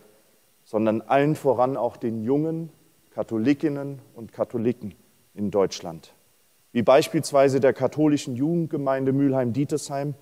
sondern 0.70 1.00
allen 1.00 1.34
voran 1.34 1.76
auch 1.76 1.96
den 1.96 2.22
jungen 2.22 2.70
Katholikinnen 3.10 3.98
und 4.14 4.32
Katholiken 4.32 4.94
in 5.34 5.50
Deutschland, 5.50 6.14
wie 6.70 6.82
beispielsweise 6.82 7.58
der 7.58 7.72
katholischen 7.72 8.36
Jugendgemeinde 8.36 9.12
Mülheim-Dietesheim, 9.12 10.14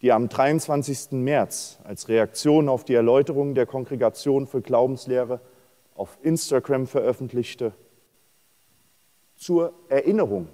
die 0.00 0.12
am 0.12 0.28
23. 0.28 1.10
März 1.10 1.80
als 1.82 2.08
Reaktion 2.08 2.68
auf 2.68 2.84
die 2.84 2.94
Erläuterung 2.94 3.56
der 3.56 3.66
Kongregation 3.66 4.46
für 4.46 4.60
Glaubenslehre 4.60 5.40
auf 5.96 6.18
Instagram 6.22 6.86
veröffentlichte. 6.86 7.72
Zur 9.34 9.72
Erinnerung, 9.88 10.46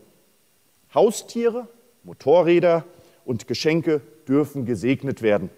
Haustiere, 0.95 1.69
Motorräder 2.05 2.87
und 3.27 3.47
Geschenke 3.47 4.01
dürfen 4.27 4.65
gesegnet 4.65 5.21
werden. 5.21 5.51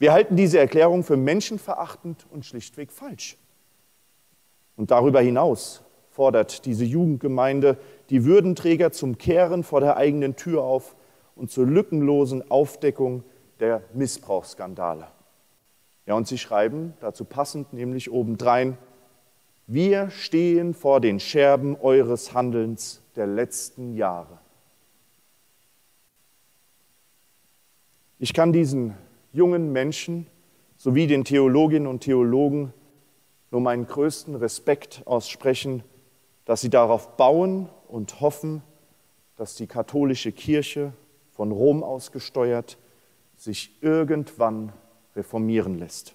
Wir 0.00 0.14
halten 0.14 0.34
diese 0.34 0.58
Erklärung 0.58 1.04
für 1.04 1.18
menschenverachtend 1.18 2.26
und 2.30 2.46
schlichtweg 2.46 2.90
falsch. 2.90 3.36
Und 4.74 4.90
darüber 4.90 5.20
hinaus 5.20 5.82
fordert 6.08 6.64
diese 6.64 6.86
Jugendgemeinde 6.86 7.76
die 8.08 8.24
Würdenträger 8.24 8.92
zum 8.92 9.18
Kehren 9.18 9.62
vor 9.62 9.80
der 9.80 9.98
eigenen 9.98 10.36
Tür 10.36 10.62
auf 10.62 10.96
und 11.36 11.50
zur 11.50 11.66
lückenlosen 11.66 12.50
Aufdeckung 12.50 13.24
der 13.60 13.82
Missbrauchsskandale. 13.92 15.06
Ja, 16.06 16.14
und 16.14 16.26
sie 16.26 16.38
schreiben 16.38 16.94
dazu 17.00 17.26
passend 17.26 17.74
nämlich 17.74 18.10
obendrein, 18.10 18.78
wir 19.66 20.08
stehen 20.08 20.72
vor 20.72 21.02
den 21.02 21.20
Scherben 21.20 21.76
eures 21.76 22.32
Handelns 22.32 23.02
der 23.16 23.26
letzten 23.26 23.92
Jahre. 23.92 24.38
Ich 28.18 28.32
kann 28.32 28.54
diesen 28.54 28.96
jungen 29.32 29.72
Menschen 29.72 30.26
sowie 30.76 31.06
den 31.06 31.24
Theologinnen 31.24 31.86
und 31.86 32.00
Theologen 32.00 32.72
nur 33.50 33.60
meinen 33.60 33.86
größten 33.86 34.34
Respekt 34.34 35.02
aussprechen, 35.06 35.82
dass 36.44 36.60
sie 36.60 36.70
darauf 36.70 37.16
bauen 37.16 37.68
und 37.88 38.20
hoffen, 38.20 38.62
dass 39.36 39.54
die 39.54 39.66
katholische 39.66 40.32
Kirche 40.32 40.92
von 41.30 41.52
Rom 41.52 41.82
aus 41.82 42.12
gesteuert 42.12 42.78
sich 43.36 43.78
irgendwann 43.80 44.72
reformieren 45.16 45.78
lässt. 45.78 46.14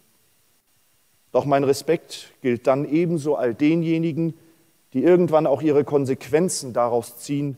Doch 1.31 1.45
mein 1.45 1.63
Respekt 1.63 2.33
gilt 2.41 2.67
dann 2.67 2.85
ebenso 2.85 3.35
all 3.35 3.53
denjenigen, 3.53 4.35
die 4.93 5.03
irgendwann 5.03 5.47
auch 5.47 5.61
ihre 5.61 5.83
Konsequenzen 5.83 6.71
daraus 6.71 7.17
ziehen 7.17 7.57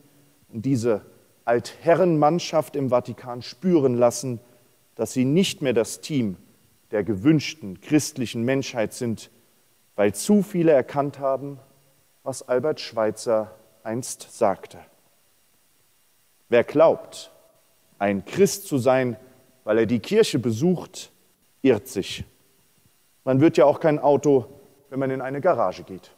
und 0.52 0.64
diese 0.64 1.02
Altherrenmannschaft 1.44 2.74
im 2.74 2.88
Vatikan 2.90 3.42
spüren 3.42 3.94
lassen, 3.94 4.40
dass 4.98 5.12
sie 5.12 5.24
nicht 5.24 5.62
mehr 5.62 5.72
das 5.72 6.00
Team 6.00 6.36
der 6.90 7.04
gewünschten 7.04 7.80
christlichen 7.80 8.42
Menschheit 8.42 8.92
sind, 8.92 9.30
weil 9.94 10.12
zu 10.12 10.42
viele 10.42 10.72
erkannt 10.72 11.20
haben, 11.20 11.60
was 12.24 12.42
Albert 12.42 12.80
Schweitzer 12.80 13.54
einst 13.84 14.36
sagte. 14.36 14.78
Wer 16.48 16.64
glaubt, 16.64 17.30
ein 18.00 18.24
Christ 18.24 18.66
zu 18.66 18.78
sein, 18.78 19.16
weil 19.62 19.78
er 19.78 19.86
die 19.86 20.00
Kirche 20.00 20.40
besucht, 20.40 21.12
irrt 21.62 21.86
sich. 21.86 22.24
Man 23.22 23.40
wird 23.40 23.56
ja 23.56 23.66
auch 23.66 23.78
kein 23.78 24.00
Auto, 24.00 24.46
wenn 24.90 24.98
man 24.98 25.12
in 25.12 25.20
eine 25.20 25.40
Garage 25.40 25.84
geht. 25.84 26.10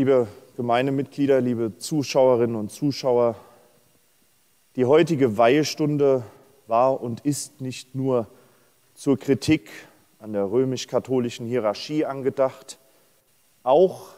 Liebe 0.00 0.28
Gemeindemitglieder, 0.56 1.42
liebe 1.42 1.76
Zuschauerinnen 1.76 2.56
und 2.56 2.72
Zuschauer, 2.72 3.36
die 4.74 4.86
heutige 4.86 5.36
Weihestunde 5.36 6.24
war 6.66 7.02
und 7.02 7.20
ist 7.26 7.60
nicht 7.60 7.94
nur 7.94 8.26
zur 8.94 9.18
Kritik 9.18 9.68
an 10.18 10.32
der 10.32 10.50
römisch-katholischen 10.50 11.44
Hierarchie 11.44 12.06
angedacht, 12.06 12.78
auch 13.62 14.14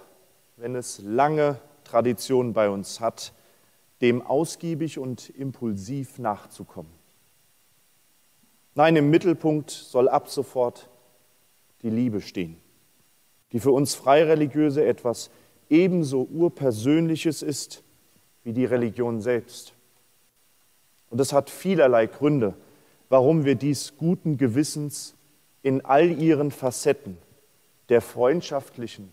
wenn 0.57 0.77
es 0.77 1.01
lange 1.03 1.59
Tradition 1.83 2.53
bei 2.53 2.71
uns 2.71 3.01
hat, 3.01 3.33
dem 4.03 4.23
ausgiebig 4.25 5.01
und 5.01 5.31
impulsiv 5.31 6.21
nachzukommen. 6.21 6.93
Nein, 8.77 8.95
im 8.95 9.11
Mittelpunkt 9.11 9.73
soll 9.73 10.09
ab 10.09 10.29
sofort 10.29 10.89
die 11.83 11.91
Liebe 11.91 12.21
stehen, 12.21 12.57
die 13.51 13.59
für 13.59 13.73
uns 13.73 13.97
Freireligiöse 13.97 14.85
etwas 14.85 15.29
ebenso 15.73 16.29
urpersönliches 16.31 17.43
ist 17.43 17.83
wie 18.45 18.53
die 18.53 18.67
Religion 18.67 19.21
selbst. 19.21 19.73
Und 21.11 21.21
es 21.21 21.33
hat 21.33 21.49
vielerlei 21.49 22.07
Gründe, 22.07 22.55
warum 23.09 23.45
wir 23.45 23.55
dies 23.55 23.97
guten 23.97 24.37
Gewissens 24.37 25.15
in 25.63 25.85
all 25.85 26.11
ihren 26.11 26.51
Facetten 26.51 27.17
der 27.89 28.01
freundschaftlichen, 28.01 29.13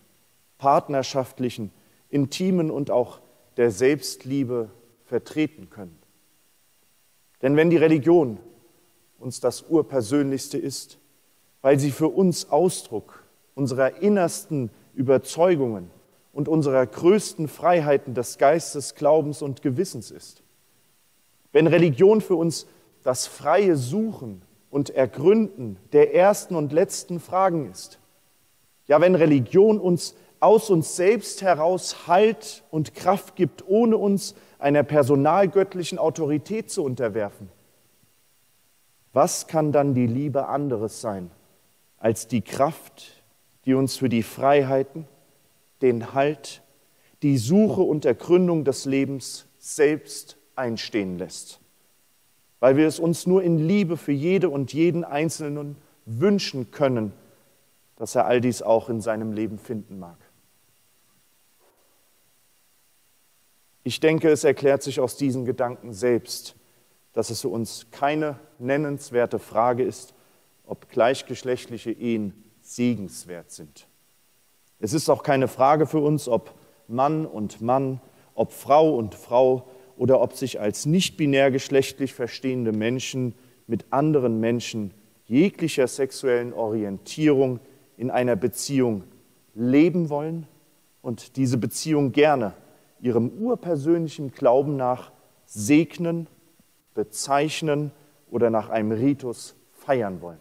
partnerschaftlichen, 0.58 1.72
intimen 2.10 2.70
und 2.70 2.90
auch 2.90 3.20
der 3.56 3.70
Selbstliebe 3.70 4.70
vertreten 5.04 5.70
können. 5.70 5.98
Denn 7.42 7.56
wenn 7.56 7.70
die 7.70 7.76
Religion 7.76 8.38
uns 9.18 9.40
das 9.40 9.62
Urpersönlichste 9.62 10.58
ist, 10.58 10.98
weil 11.62 11.78
sie 11.78 11.90
für 11.90 12.08
uns 12.08 12.50
Ausdruck 12.50 13.24
unserer 13.54 14.02
innersten 14.02 14.70
Überzeugungen, 14.94 15.90
und 16.32 16.48
unserer 16.48 16.86
größten 16.86 17.48
Freiheiten 17.48 18.14
des 18.14 18.38
Geistes, 18.38 18.94
Glaubens 18.94 19.42
und 19.42 19.62
Gewissens 19.62 20.10
ist. 20.10 20.42
Wenn 21.52 21.66
Religion 21.66 22.20
für 22.20 22.36
uns 22.36 22.66
das 23.02 23.26
freie 23.26 23.76
Suchen 23.76 24.42
und 24.70 24.90
Ergründen 24.90 25.76
der 25.92 26.14
ersten 26.14 26.54
und 26.54 26.72
letzten 26.72 27.18
Fragen 27.18 27.70
ist, 27.70 27.98
ja, 28.86 29.00
wenn 29.00 29.14
Religion 29.14 29.78
uns 29.78 30.14
aus 30.40 30.70
uns 30.70 30.96
selbst 30.96 31.42
heraus 31.42 32.06
Halt 32.06 32.64
und 32.70 32.94
Kraft 32.94 33.36
gibt, 33.36 33.64
ohne 33.68 33.96
uns 33.96 34.34
einer 34.58 34.82
personalgöttlichen 34.82 35.98
Autorität 35.98 36.70
zu 36.70 36.82
unterwerfen, 36.82 37.48
Was 39.12 39.48
kann 39.48 39.72
dann 39.72 39.94
die 39.94 40.06
Liebe 40.06 40.46
anderes 40.46 41.00
sein 41.00 41.30
als 41.98 42.26
die 42.26 42.40
Kraft, 42.40 43.22
die 43.66 43.74
uns 43.74 43.96
für 43.96 44.08
die 44.08 44.22
Freiheiten, 44.22 45.06
den 45.82 46.14
Halt, 46.14 46.62
die 47.22 47.38
Suche 47.38 47.82
und 47.82 48.04
Ergründung 48.04 48.64
des 48.64 48.84
Lebens 48.84 49.46
selbst 49.58 50.36
einstehen 50.56 51.18
lässt? 51.18 51.60
Weil 52.60 52.76
wir 52.76 52.86
es 52.86 52.98
uns 52.98 53.26
nur 53.26 53.42
in 53.42 53.58
Liebe 53.58 53.96
für 53.96 54.12
jede 54.12 54.48
und 54.50 54.72
jeden 54.72 55.04
Einzelnen 55.04 55.76
wünschen 56.04 56.70
können, 56.70 57.12
dass 57.96 58.14
er 58.14 58.26
all 58.26 58.40
dies 58.40 58.62
auch 58.62 58.88
in 58.88 59.00
seinem 59.00 59.32
Leben 59.32 59.58
finden 59.58 59.98
mag. 59.98 60.18
Ich 63.82 64.00
denke, 64.00 64.30
es 64.30 64.44
erklärt 64.44 64.82
sich 64.82 65.00
aus 65.00 65.16
diesen 65.16 65.44
Gedanken 65.44 65.92
selbst, 65.92 66.54
dass 67.12 67.30
es 67.30 67.40
für 67.40 67.48
uns 67.48 67.86
keine 67.90 68.38
nennenswerte 68.58 69.38
Frage 69.38 69.82
ist, 69.82 70.14
ob 70.64 70.88
gleichgeschlechtliche 70.88 71.90
Ehen 71.90 72.44
segenswert 72.60 73.50
sind. 73.50 73.88
Es 74.80 74.94
ist 74.94 75.10
auch 75.10 75.22
keine 75.22 75.46
Frage 75.46 75.86
für 75.86 75.98
uns, 76.00 76.26
ob 76.26 76.54
Mann 76.88 77.26
und 77.26 77.60
Mann, 77.60 78.00
ob 78.34 78.52
Frau 78.52 78.96
und 78.96 79.14
Frau 79.14 79.68
oder 79.96 80.20
ob 80.22 80.32
sich 80.32 80.60
als 80.60 80.86
nicht 80.86 81.18
binär 81.18 81.50
geschlechtlich 81.50 82.14
verstehende 82.14 82.72
Menschen 82.72 83.34
mit 83.66 83.84
anderen 83.90 84.40
Menschen 84.40 84.92
jeglicher 85.26 85.86
sexuellen 85.86 86.54
Orientierung 86.54 87.60
in 87.98 88.10
einer 88.10 88.34
Beziehung 88.34 89.04
leben 89.54 90.08
wollen 90.08 90.46
und 91.02 91.36
diese 91.36 91.58
Beziehung 91.58 92.12
gerne 92.12 92.54
ihrem 93.00 93.28
urpersönlichen 93.28 94.32
Glauben 94.32 94.76
nach 94.76 95.12
segnen 95.44 96.26
bezeichnen 96.94 97.92
oder 98.30 98.50
nach 98.50 98.70
einem 98.70 98.92
Ritus 98.92 99.54
feiern 99.72 100.20
wollen. 100.20 100.38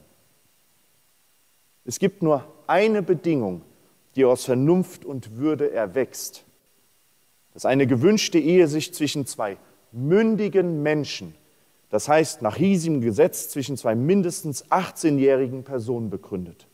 Es 1.86 2.00
gibt 2.00 2.24
nur 2.24 2.46
eine 2.68 3.02
Bedingung, 3.02 3.62
die 4.20 4.26
aus 4.26 4.44
Vernunft 4.44 5.06
und 5.06 5.38
Würde 5.38 5.72
erwächst, 5.72 6.44
dass 7.54 7.66
eine 7.66 7.88
gewünschte 7.88 8.38
Ehe 8.38 8.68
sich 8.68 8.94
zwischen 8.94 9.26
zwei 9.26 9.56
mündigen 9.94 10.84
Menschen, 10.84 11.36
das 11.90 12.10
heißt 12.10 12.42
nach 12.42 12.58
hiesigem 12.58 13.00
Gesetz 13.00 13.48
zwischen 13.48 13.78
zwei 13.78 13.96
mindestens 13.96 14.66
18-jährigen 14.66 15.64
Personen 15.64 16.10
begründet, 16.10 16.68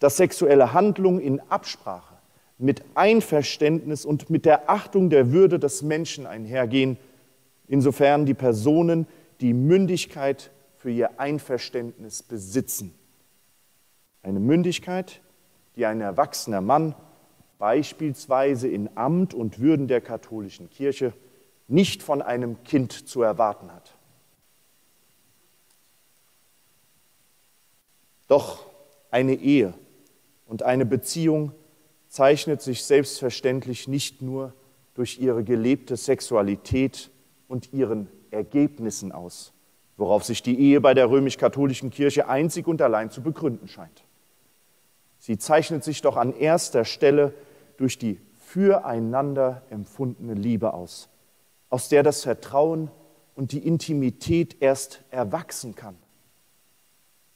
dass 0.00 0.16
sexuelle 0.16 0.72
Handlungen 0.72 1.20
in 1.20 1.38
Absprache, 1.48 2.16
mit 2.58 2.82
Einverständnis 2.96 4.04
und 4.04 4.28
mit 4.28 4.44
der 4.44 4.68
Achtung 4.68 5.08
der 5.08 5.30
Würde 5.30 5.60
des 5.60 5.82
Menschen 5.82 6.26
einhergehen, 6.26 6.96
insofern 7.68 8.26
die 8.26 8.34
Personen 8.34 9.06
die 9.40 9.54
Mündigkeit 9.54 10.50
für 10.78 10.90
ihr 10.90 11.20
Einverständnis 11.20 12.24
besitzen. 12.24 12.92
Eine 14.24 14.40
Mündigkeit, 14.40 15.20
die 15.78 15.86
ein 15.86 16.00
erwachsener 16.00 16.60
Mann 16.60 16.94
beispielsweise 17.58 18.68
in 18.68 18.90
Amt 18.96 19.32
und 19.32 19.60
Würden 19.60 19.86
der 19.86 20.00
katholischen 20.00 20.68
Kirche 20.70 21.12
nicht 21.68 22.02
von 22.02 22.20
einem 22.20 22.62
Kind 22.64 23.08
zu 23.08 23.22
erwarten 23.22 23.72
hat. 23.72 23.94
Doch 28.26 28.66
eine 29.10 29.34
Ehe 29.34 29.72
und 30.46 30.62
eine 30.64 30.84
Beziehung 30.84 31.52
zeichnet 32.08 32.60
sich 32.60 32.84
selbstverständlich 32.84 33.86
nicht 33.86 34.20
nur 34.20 34.54
durch 34.94 35.18
ihre 35.20 35.44
gelebte 35.44 35.96
Sexualität 35.96 37.10
und 37.46 37.72
ihren 37.72 38.08
Ergebnissen 38.30 39.12
aus, 39.12 39.52
worauf 39.96 40.24
sich 40.24 40.42
die 40.42 40.58
Ehe 40.58 40.80
bei 40.80 40.92
der 40.92 41.08
römisch-katholischen 41.08 41.90
Kirche 41.90 42.28
einzig 42.28 42.66
und 42.66 42.82
allein 42.82 43.10
zu 43.10 43.22
begründen 43.22 43.68
scheint. 43.68 44.07
Sie 45.28 45.36
zeichnet 45.36 45.84
sich 45.84 46.00
doch 46.00 46.16
an 46.16 46.32
erster 46.34 46.86
Stelle 46.86 47.34
durch 47.76 47.98
die 47.98 48.18
füreinander 48.46 49.60
empfundene 49.68 50.32
Liebe 50.32 50.72
aus, 50.72 51.10
aus 51.68 51.90
der 51.90 52.02
das 52.02 52.22
Vertrauen 52.22 52.90
und 53.34 53.52
die 53.52 53.58
Intimität 53.58 54.56
erst 54.60 55.02
erwachsen 55.10 55.74
kann. 55.74 55.96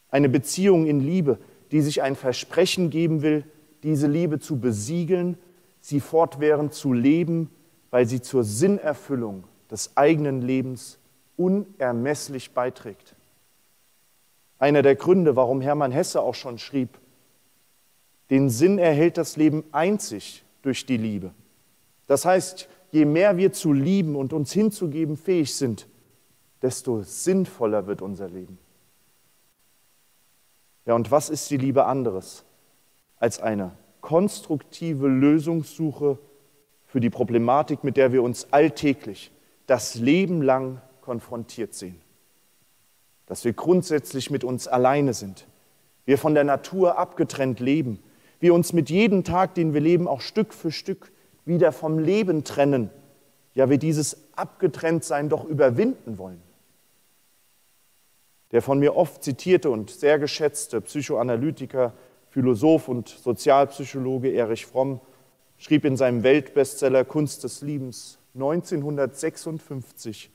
Eine 0.09 0.31
Beziehung 0.31 0.87
in 0.87 1.01
Liebe, 1.01 1.39
die 1.71 1.83
sich 1.83 2.01
ein 2.01 2.17
Versprechen 2.17 2.89
geben 2.89 3.21
will, 3.21 3.45
diese 3.83 4.07
Liebe 4.07 4.39
zu 4.39 4.59
besiegeln, 4.59 5.37
sie 5.83 6.01
fortwährend 6.01 6.73
zu 6.73 6.95
leben, 6.95 7.51
weil 7.91 8.07
sie 8.07 8.23
zur 8.23 8.43
Sinnerfüllung 8.43 9.45
des 9.71 9.99
eigenen 9.99 10.41
Lebens 10.41 10.99
unermesslich 11.37 12.53
beiträgt. 12.53 13.17
Einer 14.59 14.81
der 14.81 14.97
Gründe, 14.97 15.37
warum 15.37 15.61
Hermann 15.61 15.93
Hesse 15.93 16.23
auch 16.23 16.35
schon 16.35 16.57
schrieb, 16.57 17.02
den 18.33 18.49
Sinn 18.49 18.79
erhält 18.79 19.19
das 19.19 19.37
Leben 19.37 19.63
einzig 19.73 20.43
durch 20.63 20.87
die 20.87 20.97
Liebe. 20.97 21.35
Das 22.07 22.25
heißt, 22.25 22.67
je 22.91 23.05
mehr 23.05 23.37
wir 23.37 23.53
zu 23.53 23.75
lieben 23.75 24.17
und 24.17 24.33
uns 24.33 24.53
hinzugeben 24.53 25.19
fähig 25.19 25.55
sind, 25.55 25.87
desto 26.63 27.03
sinnvoller 27.03 27.87
wird 27.87 28.01
unser 28.01 28.31
Leben. 28.31 28.57
Ja, 30.87 30.95
und 30.95 31.11
was 31.11 31.29
ist 31.29 31.51
die 31.51 31.59
Liebe 31.59 31.85
anderes 31.85 32.47
als 33.19 33.39
eine 33.39 33.73
konstruktive 34.01 35.09
Lösungssuche 35.09 36.19
für 36.87 37.01
die 37.01 37.11
Problematik, 37.11 37.85
mit 37.85 37.99
der 37.99 38.13
wir 38.13 38.23
uns 38.23 38.51
alltäglich 38.51 39.31
das 39.67 39.97
Leben 39.97 40.41
lang 40.41 40.81
konfrontiert 41.03 41.75
sehen. 41.75 42.01
Dass 43.27 43.45
wir 43.45 43.53
grundsätzlich 43.53 44.31
mit 44.31 44.43
uns 44.43 44.69
alleine 44.69 45.13
sind. 45.13 45.47
Wir 46.07 46.17
von 46.17 46.33
der 46.33 46.45
Natur 46.45 46.97
abgetrennt 46.97 47.61
leben. 47.61 48.03
Wir 48.43 48.55
uns 48.55 48.73
mit 48.73 48.91
jedem 48.91 49.23
Tag, 49.23 49.55
den 49.55 49.73
wir 49.73 49.81
leben, 49.81 50.09
auch 50.09 50.21
Stück 50.21 50.53
für 50.53 50.73
Stück 50.73 51.13
wieder 51.45 51.71
vom 51.71 52.01
Leben 52.01 52.43
trennen. 52.43 52.91
Ja, 53.55 53.71
wir 53.71 53.79
dieses 53.79 54.17
Abgetrenntsein 54.35 55.29
doch 55.29 55.45
überwinden 55.45 56.19
wollen. 56.19 56.43
Der 58.51 58.61
von 58.61 58.81
mir 58.81 58.97
oft 58.97 59.23
zitierte 59.23 59.71
und 59.71 59.91
sehr 59.91 60.19
geschätzte 60.19 60.81
Psychoanalytiker, 60.81 61.93
Philosoph 62.31 62.89
und 62.89 63.11
Sozialpsychologe 63.11 64.33
Erich 64.33 64.67
Fromm 64.67 64.99
schrieb 65.57 65.85
in 65.85 65.97
seinem 65.97 66.25
Weltbestseller 66.25 67.05
Kunst 67.05 67.45
des 67.45 67.63
Liebens 67.63 68.19
1956, 68.35 70.31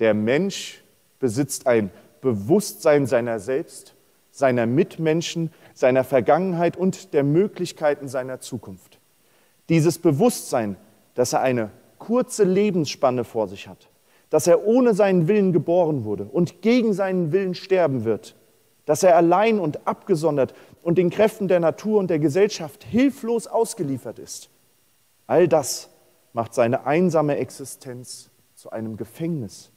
der 0.00 0.14
Mensch 0.14 0.82
besitzt 1.20 1.68
ein 1.68 1.92
Bewusstsein 2.20 3.06
seiner 3.06 3.38
selbst, 3.38 3.94
seiner 4.32 4.66
Mitmenschen, 4.66 5.52
seiner 5.74 6.04
Vergangenheit 6.04 6.76
und 6.76 7.12
der 7.14 7.24
Möglichkeiten 7.24 8.08
seiner 8.08 8.40
Zukunft. 8.40 8.98
Dieses 9.68 9.98
Bewusstsein, 9.98 10.76
dass 11.14 11.32
er 11.32 11.40
eine 11.40 11.70
kurze 11.98 12.44
Lebensspanne 12.44 13.24
vor 13.24 13.48
sich 13.48 13.68
hat, 13.68 13.88
dass 14.30 14.46
er 14.46 14.66
ohne 14.66 14.94
seinen 14.94 15.28
Willen 15.28 15.52
geboren 15.52 16.04
wurde 16.04 16.24
und 16.24 16.62
gegen 16.62 16.92
seinen 16.92 17.32
Willen 17.32 17.54
sterben 17.54 18.04
wird, 18.04 18.34
dass 18.86 19.02
er 19.02 19.16
allein 19.16 19.58
und 19.58 19.86
abgesondert 19.86 20.54
und 20.82 20.98
den 20.98 21.10
Kräften 21.10 21.48
der 21.48 21.60
Natur 21.60 22.00
und 22.00 22.10
der 22.10 22.18
Gesellschaft 22.18 22.84
hilflos 22.84 23.46
ausgeliefert 23.46 24.18
ist. 24.18 24.50
All 25.26 25.48
das 25.48 25.90
macht 26.32 26.54
seine 26.54 26.86
einsame 26.86 27.36
Existenz 27.36 28.30
zu 28.54 28.70
einem 28.70 28.96
Gefängnis. 28.96 29.70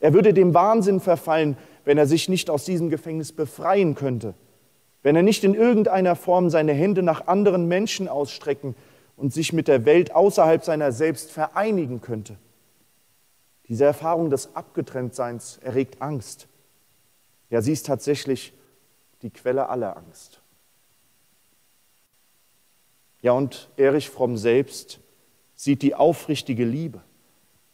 Er 0.00 0.14
würde 0.14 0.32
dem 0.32 0.54
Wahnsinn 0.54 1.00
verfallen, 1.00 1.56
wenn 1.84 1.98
er 1.98 2.06
sich 2.06 2.28
nicht 2.28 2.50
aus 2.50 2.64
diesem 2.64 2.88
Gefängnis 2.88 3.32
befreien 3.32 3.94
könnte, 3.94 4.34
wenn 5.02 5.16
er 5.16 5.22
nicht 5.22 5.44
in 5.44 5.54
irgendeiner 5.54 6.16
Form 6.16 6.50
seine 6.50 6.72
Hände 6.72 7.02
nach 7.02 7.26
anderen 7.26 7.68
Menschen 7.68 8.08
ausstrecken 8.08 8.74
und 9.16 9.32
sich 9.32 9.52
mit 9.52 9.68
der 9.68 9.84
Welt 9.84 10.14
außerhalb 10.14 10.64
seiner 10.64 10.92
selbst 10.92 11.30
vereinigen 11.30 12.00
könnte. 12.00 12.36
Diese 13.68 13.84
Erfahrung 13.84 14.30
des 14.30 14.56
Abgetrenntseins 14.56 15.58
erregt 15.58 16.00
Angst. 16.00 16.48
Ja, 17.50 17.60
sie 17.60 17.72
ist 17.72 17.86
tatsächlich 17.86 18.52
die 19.22 19.30
Quelle 19.30 19.68
aller 19.68 19.96
Angst. 19.96 20.40
Ja, 23.20 23.32
und 23.32 23.68
Erich 23.76 24.10
Fromm 24.10 24.36
selbst 24.36 25.00
sieht 25.54 25.82
die 25.82 25.94
aufrichtige 25.94 26.64
Liebe 26.64 27.00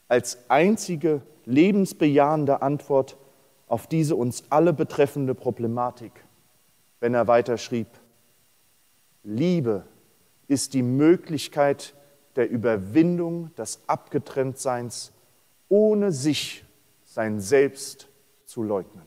als 0.08 0.38
einzige 0.48 1.22
lebensbejahende 1.44 2.62
Antwort 2.62 3.16
auf 3.66 3.86
diese 3.86 4.16
uns 4.16 4.44
alle 4.50 4.72
betreffende 4.72 5.34
Problematik, 5.34 6.12
wenn 7.04 7.12
er 7.12 7.28
weiter 7.28 7.58
schrieb, 7.58 7.88
Liebe 9.24 9.84
ist 10.48 10.72
die 10.72 10.82
Möglichkeit 10.82 11.94
der 12.34 12.48
Überwindung 12.48 13.54
des 13.56 13.82
Abgetrenntseins, 13.86 15.12
ohne 15.68 16.12
sich 16.12 16.64
sein 17.04 17.40
Selbst 17.40 18.08
zu 18.46 18.62
leugnen. 18.62 19.04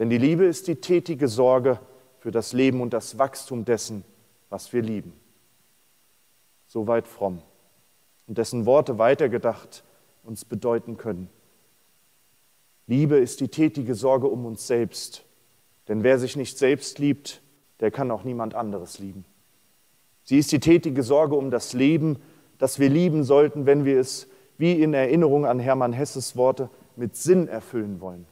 Denn 0.00 0.10
die 0.10 0.18
Liebe 0.18 0.44
ist 0.44 0.66
die 0.66 0.80
tätige 0.80 1.28
Sorge 1.28 1.78
für 2.18 2.32
das 2.32 2.52
Leben 2.52 2.80
und 2.80 2.92
das 2.92 3.16
Wachstum 3.16 3.64
dessen, 3.64 4.04
was 4.50 4.72
wir 4.72 4.82
lieben. 4.82 5.12
Soweit 6.66 7.06
fromm. 7.06 7.42
Und 8.26 8.38
dessen 8.38 8.66
Worte 8.66 8.98
weitergedacht 8.98 9.84
uns 10.24 10.44
bedeuten 10.44 10.96
können. 10.96 11.30
Liebe 12.86 13.16
ist 13.16 13.40
die 13.40 13.48
tätige 13.48 13.94
Sorge 13.94 14.28
um 14.28 14.46
uns 14.46 14.66
selbst. 14.66 15.24
Denn 15.88 16.02
wer 16.02 16.18
sich 16.18 16.36
nicht 16.36 16.58
selbst 16.58 16.98
liebt, 16.98 17.42
der 17.80 17.90
kann 17.90 18.10
auch 18.10 18.24
niemand 18.24 18.54
anderes 18.54 18.98
lieben. 18.98 19.24
Sie 20.24 20.38
ist 20.38 20.50
die 20.50 20.60
tätige 20.60 21.02
Sorge 21.02 21.36
um 21.36 21.50
das 21.50 21.72
Leben, 21.72 22.18
das 22.58 22.78
wir 22.78 22.88
lieben 22.88 23.22
sollten, 23.22 23.66
wenn 23.66 23.84
wir 23.84 24.00
es, 24.00 24.28
wie 24.58 24.80
in 24.80 24.94
Erinnerung 24.94 25.46
an 25.46 25.60
Hermann 25.60 25.92
Hesses 25.92 26.36
Worte, 26.36 26.70
mit 26.96 27.14
Sinn 27.14 27.46
erfüllen 27.46 28.00
wollen. 28.00 28.26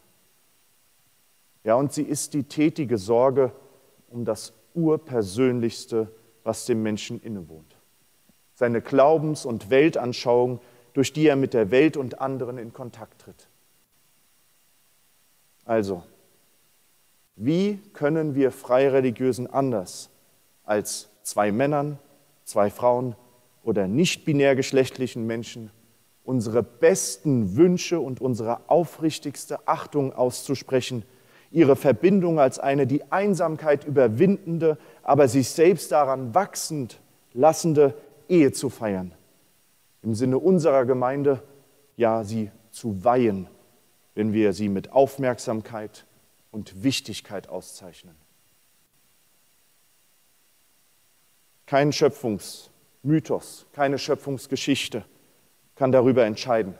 Ja, 1.62 1.74
und 1.76 1.92
sie 1.92 2.02
ist 2.02 2.34
die 2.34 2.44
tätige 2.44 2.98
Sorge 2.98 3.52
um 4.08 4.24
das 4.24 4.52
Urpersönlichste, 4.74 6.10
was 6.42 6.66
dem 6.66 6.82
Menschen 6.82 7.20
innewohnt. 7.20 7.76
Seine 8.54 8.80
Glaubens- 8.80 9.46
und 9.46 9.70
Weltanschauung, 9.70 10.60
durch 10.92 11.12
die 11.12 11.26
er 11.26 11.36
mit 11.36 11.54
der 11.54 11.70
Welt 11.70 11.96
und 11.96 12.20
anderen 12.20 12.58
in 12.58 12.72
Kontakt 12.72 13.22
tritt. 13.22 13.48
Also, 15.64 16.02
wie 17.36 17.78
können 17.92 18.34
wir 18.34 18.52
Freireligiösen 18.52 19.48
anders 19.48 20.10
als 20.64 21.08
zwei 21.22 21.52
Männern, 21.52 21.98
zwei 22.44 22.70
Frauen 22.70 23.16
oder 23.62 23.88
nicht 23.88 24.24
binär 24.24 24.56
geschlechtlichen 24.56 25.26
Menschen 25.26 25.70
unsere 26.24 26.62
besten 26.62 27.56
Wünsche 27.56 28.00
und 28.00 28.20
unsere 28.20 28.68
aufrichtigste 28.68 29.68
Achtung 29.68 30.12
auszusprechen, 30.12 31.04
ihre 31.50 31.76
Verbindung 31.76 32.40
als 32.40 32.58
eine 32.58 32.86
die 32.86 33.12
Einsamkeit 33.12 33.84
überwindende, 33.84 34.78
aber 35.02 35.28
sich 35.28 35.50
selbst 35.50 35.92
daran 35.92 36.34
wachsend 36.34 37.00
lassende 37.34 37.94
Ehe 38.28 38.52
zu 38.52 38.70
feiern. 38.70 39.12
Im 40.02 40.14
Sinne 40.14 40.38
unserer 40.38 40.86
Gemeinde, 40.86 41.42
ja, 41.96 42.24
sie 42.24 42.50
zu 42.70 43.04
weihen, 43.04 43.48
wenn 44.14 44.32
wir 44.32 44.52
sie 44.52 44.68
mit 44.68 44.92
Aufmerksamkeit 44.92 46.06
und 46.50 46.82
Wichtigkeit 46.82 47.48
auszeichnen. 47.48 48.14
Kein 51.66 51.92
Schöpfungsmythos, 51.92 53.66
keine 53.72 53.98
Schöpfungsgeschichte 53.98 55.04
kann 55.74 55.92
darüber 55.92 56.24
entscheiden. 56.24 56.74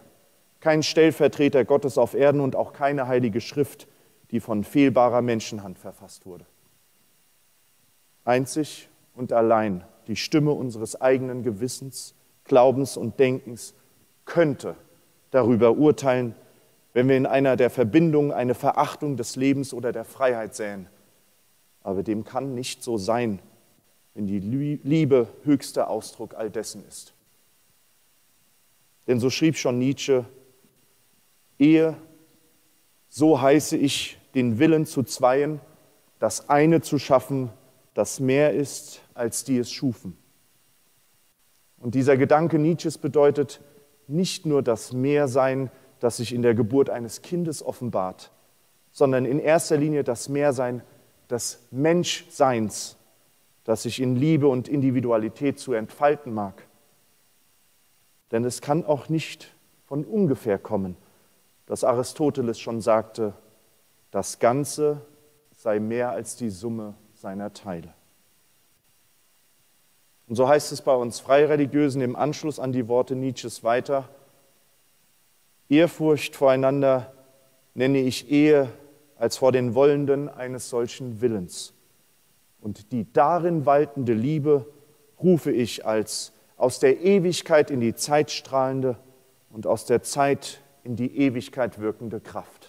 Kein 0.61 0.83
Stellvertreter 0.83 1.65
Gottes 1.65 1.99
auf 1.99 2.15
Erden 2.15 2.41
und 2.41 2.57
auch 2.57 2.73
keine 2.73 3.07
heilige 3.07 3.41
Schrift, 3.41 3.89
die 4.31 4.41
von 4.41 4.65
fehlbarer 4.65 5.23
Menschenhand 5.23 5.79
verfasst 5.79 6.27
wurde. 6.27 6.47
Einzig 8.25 8.89
und 9.15 9.33
allein 9.33 9.85
die 10.07 10.17
Stimme 10.17 10.53
unseres 10.53 11.01
eigenen 11.01 11.43
Gewissens, 11.43 12.15
Glaubens 12.45 12.97
und 12.97 13.19
Denkens 13.19 13.75
könnte 14.25 14.77
darüber 15.31 15.73
urteilen, 15.73 16.35
wenn 16.95 17.09
wir 17.09 17.17
in 17.17 17.27
einer 17.27 17.57
der 17.57 17.71
Verbindungen 17.71 18.33
eine 18.33 18.55
Verachtung 18.55 19.17
des 19.17 19.37
Lebens 19.37 19.75
oder 19.75 19.93
der 19.93 20.05
Freiheit 20.05 20.55
säen. 20.55 20.89
Aber 21.83 22.03
dem 22.03 22.25
kann 22.25 22.55
nicht 22.55 22.83
so 22.83 22.97
sein, 22.97 23.41
wenn 24.15 24.27
die 24.27 24.39
Liebe 24.39 25.29
höchster 25.43 25.91
Ausdruck 25.91 26.35
all 26.35 26.51
dessen 26.51 26.87
ist. 26.87 27.13
Denn 29.09 29.19
so 29.21 29.29
schrieb 29.29 29.57
schon 29.57 29.79
Nietzsche, 29.79 30.25
Ehe, 31.59 31.97
so 33.09 33.41
heiße 33.41 33.77
ich 33.77 34.19
den 34.35 34.59
Willen 34.59 34.87
zu 34.87 35.03
zweien, 35.03 35.61
das 36.21 36.49
eine 36.49 36.81
zu 36.81 36.99
schaffen, 36.99 37.51
das 37.93 38.19
mehr 38.21 38.53
ist, 38.55 39.03
als 39.15 39.45
die 39.45 39.59
es 39.59 39.71
schufen. 39.71 40.17
Und 41.79 41.95
dieser 41.95 42.17
Gedanke 42.17 42.59
Nietzsches 42.59 42.99
bedeutet 42.99 43.61
nicht 44.07 44.47
nur 44.47 44.63
das 44.63 44.93
Mehrsein, 44.93 45.71
das 46.05 46.19
sich 46.19 46.35
in 46.35 46.43
der 46.43 46.55
Geburt 46.55 46.91
eines 46.91 47.23
Kindes 47.23 47.65
offenbart, 47.65 48.31
sondern 48.93 49.25
in 49.25 49.39
erster 49.39 49.79
Linie 49.79 50.05
das 50.05 50.29
Mehrsein 50.29 50.83
des 51.31 51.67
Menschseins, 51.71 52.99
das 53.65 53.85
sich 53.85 54.03
in 54.03 54.15
Liebe 54.15 54.47
und 54.47 54.69
Individualität 54.69 55.59
zu 55.59 55.73
entfalten 55.73 56.35
mag. 56.35 56.69
Denn 58.33 58.45
es 58.45 58.61
kann 58.61 58.85
auch 58.85 59.09
nicht 59.09 59.55
von 59.87 60.05
ungefähr 60.05 60.59
kommen, 60.59 60.99
dass 61.65 61.85
Aristoteles 61.85 62.61
schon 62.61 62.83
sagte, 62.83 63.33
das 64.11 64.39
Ganze 64.39 65.01
sei 65.57 65.81
mehr 65.81 66.11
als 66.11 66.37
die 66.37 66.51
Summe 66.51 66.93
seiner 67.15 67.55
Teile. 67.55 67.95
Und 70.29 70.37
so 70.37 70.47
heißt 70.47 70.71
es 70.71 70.83
bei 70.83 70.95
uns 70.95 71.21
Freireligiösen 71.21 72.03
im 72.03 72.15
Anschluss 72.15 72.61
an 72.61 72.73
die 72.73 72.89
Worte 72.89 73.17
Nietzsches 73.17 73.65
weiter, 73.65 74.11
Ehrfurcht 75.69 76.37
voreinander 76.37 77.13
nenne 77.75 77.99
ich 77.99 78.31
Ehe 78.31 78.71
als 79.17 79.37
vor 79.37 79.53
den 79.53 79.75
Wollenden 79.75 80.29
eines 80.29 80.69
solchen 80.71 81.21
Willens. 81.21 81.75
Und 82.61 82.93
die 82.93 83.13
darin 83.13 83.67
waltende 83.67 84.15
Liebe 84.15 84.67
rufe 85.23 85.51
ich 85.51 85.85
als 85.85 86.33
aus 86.57 86.79
der 86.79 87.01
Ewigkeit 87.01 87.71
in 87.71 87.81
die 87.81 87.95
Zeit 87.95 88.31
strahlende 88.31 88.97
und 89.51 89.67
aus 89.67 89.85
der 89.85 90.03
Zeit 90.03 90.61
in 90.83 90.97
die 90.97 91.19
Ewigkeit 91.19 91.79
wirkende 91.79 92.21
Kraft. 92.21 92.64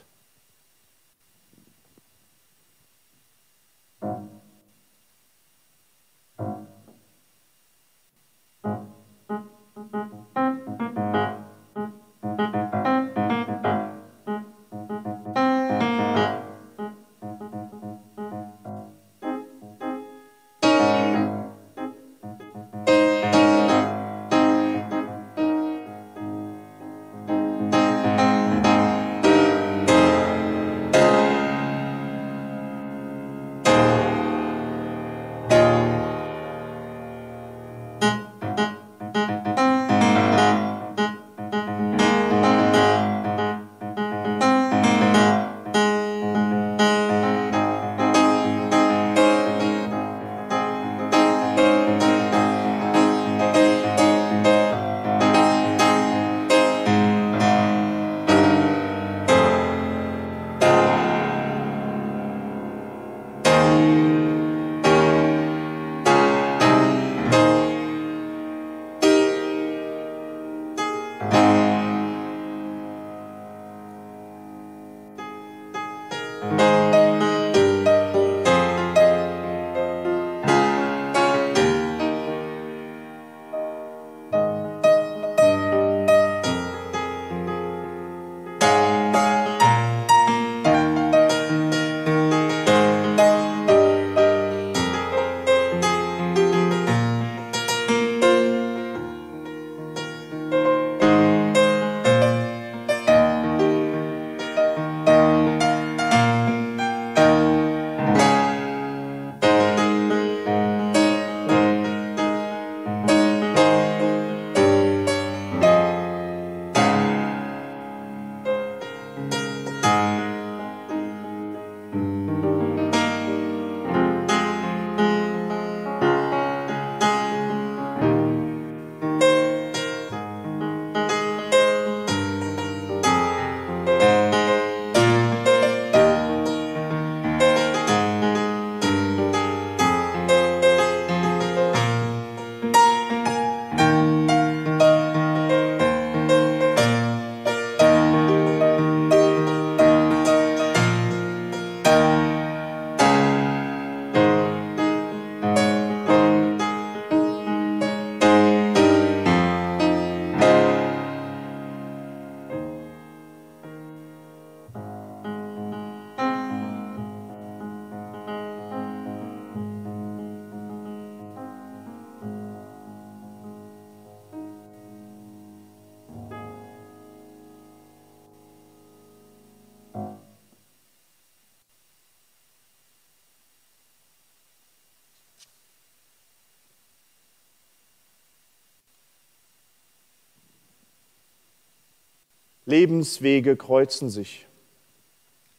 Lebenswege 192.66 193.56
kreuzen 193.56 194.10
sich. 194.10 194.48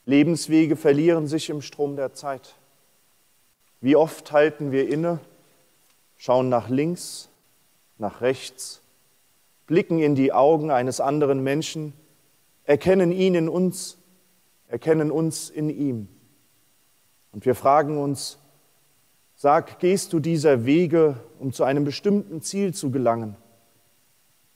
Lebenswege 0.06 0.76
verlieren 0.76 1.26
sich 1.26 1.50
im 1.50 1.62
Strom 1.62 1.96
der 1.96 2.14
Zeit. 2.14 2.54
Wie 3.80 3.96
oft 3.96 4.32
halten 4.32 4.72
wir 4.72 4.88
inne, 4.88 5.20
schauen 6.16 6.48
nach 6.48 6.68
links, 6.68 7.28
nach 7.98 8.20
rechts, 8.20 8.82
blicken 9.66 10.00
in 10.00 10.14
die 10.14 10.32
Augen 10.32 10.70
eines 10.70 11.00
anderen 11.00 11.42
Menschen, 11.42 11.92
erkennen 12.64 13.12
ihn 13.12 13.34
in 13.34 13.48
uns, 13.48 13.98
erkennen 14.68 15.10
uns 15.10 15.50
in 15.50 15.70
ihm. 15.70 16.08
Und 17.32 17.46
wir 17.46 17.54
fragen 17.54 17.98
uns, 17.98 18.38
sag, 19.36 19.78
gehst 19.78 20.12
du 20.12 20.18
dieser 20.18 20.64
Wege, 20.64 21.20
um 21.38 21.52
zu 21.52 21.64
einem 21.64 21.84
bestimmten 21.84 22.42
Ziel 22.42 22.74
zu 22.74 22.90
gelangen? 22.90 23.36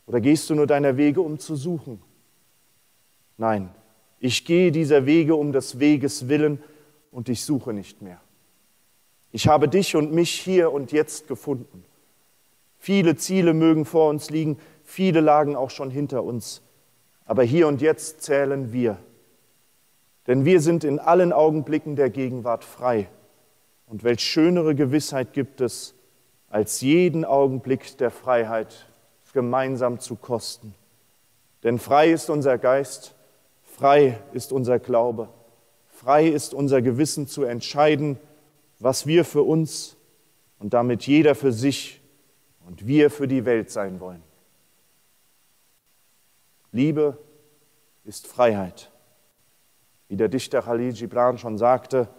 Oder 0.07 0.21
gehst 0.21 0.51
du 0.51 0.55
nur 0.55 0.67
deiner 0.67 0.97
Wege, 0.97 1.21
um 1.21 1.39
zu 1.39 1.55
suchen? 1.55 2.03
Nein, 3.41 3.71
ich 4.19 4.45
gehe 4.45 4.71
dieser 4.71 5.07
Wege 5.07 5.35
um 5.35 5.51
des 5.51 5.79
Weges 5.81 6.29
willen 6.29 6.63
und 7.11 7.31
ich 7.31 7.43
suche 7.43 7.73
nicht 7.73 8.03
mehr. 8.03 8.21
Ich 9.33 9.49
habe 9.49 9.67
dich 9.67 9.97
und 9.97 10.13
mich 10.13 10.31
hier 10.31 10.71
und 10.73 10.93
jetzt 10.93 11.27
gefunden. 11.27 11.87
Viele 12.77 13.17
Ziele 13.17 13.55
mögen 13.55 13.87
vor 13.87 14.11
uns 14.11 14.29
liegen, 14.29 14.59
viele 14.85 15.21
lagen 15.21 15.57
auch 15.57 15.71
schon 15.71 15.89
hinter 15.91 16.23
uns. 16.23 16.61
Aber 17.25 17.43
hier 17.43 17.67
und 17.67 17.81
jetzt 17.81 18.21
zählen 18.21 18.75
wir. 18.75 18.99
Denn 20.27 20.45
wir 20.45 20.61
sind 20.61 20.85
in 20.85 20.99
allen 20.99 21.33
Augenblicken 21.33 21.97
der 21.97 22.11
Gegenwart 22.11 22.63
frei. 22.63 23.09
Und 23.87 24.05
welch 24.05 24.21
schönere 24.21 24.75
Gewissheit 24.75 25.33
gibt 25.33 25.63
es, 25.63 25.95
als 26.51 26.83
jeden 26.83 27.25
Augenblick 27.25 27.97
der 27.97 28.11
Freiheit 28.11 28.87
gemeinsam 29.33 29.99
zu 29.99 30.17
kosten. 30.17 30.75
Denn 31.63 31.79
frei 31.79 32.11
ist 32.11 32.29
unser 32.29 32.59
Geist, 32.59 33.15
frei 33.81 34.21
ist 34.35 34.53
unser 34.53 34.79
Glaube, 34.79 35.31
frei 35.89 36.29
ist 36.29 36.53
unser 36.53 36.83
Gewissen 36.83 37.27
zu 37.27 37.45
entscheiden, 37.45 38.19
was 38.79 39.07
wir 39.07 39.25
für 39.25 39.41
uns 39.41 39.97
und 40.59 40.75
damit 40.75 41.07
jeder 41.07 41.35
für 41.35 41.51
sich 41.51 42.03
und 42.67 42.87
wir 42.87 43.11
für 43.11 43.27
die 43.27 43.47
Welt 43.47 43.71
sein 43.71 43.99
wollen. 43.99 44.23
Liebe 46.73 47.17
ist 48.05 48.27
Freiheit. 48.27 48.91
Wie 50.09 50.17
der 50.17 50.29
Dichter 50.29 50.61
Khalil 50.61 50.93
Gibran 50.93 51.39
schon 51.39 51.57
sagte, 51.57 52.11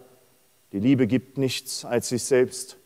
die 0.72 0.80
Liebe 0.80 1.06
gibt 1.06 1.38
nichts 1.38 1.84
als 1.84 2.08
sich 2.08 2.24
selbst 2.24 2.76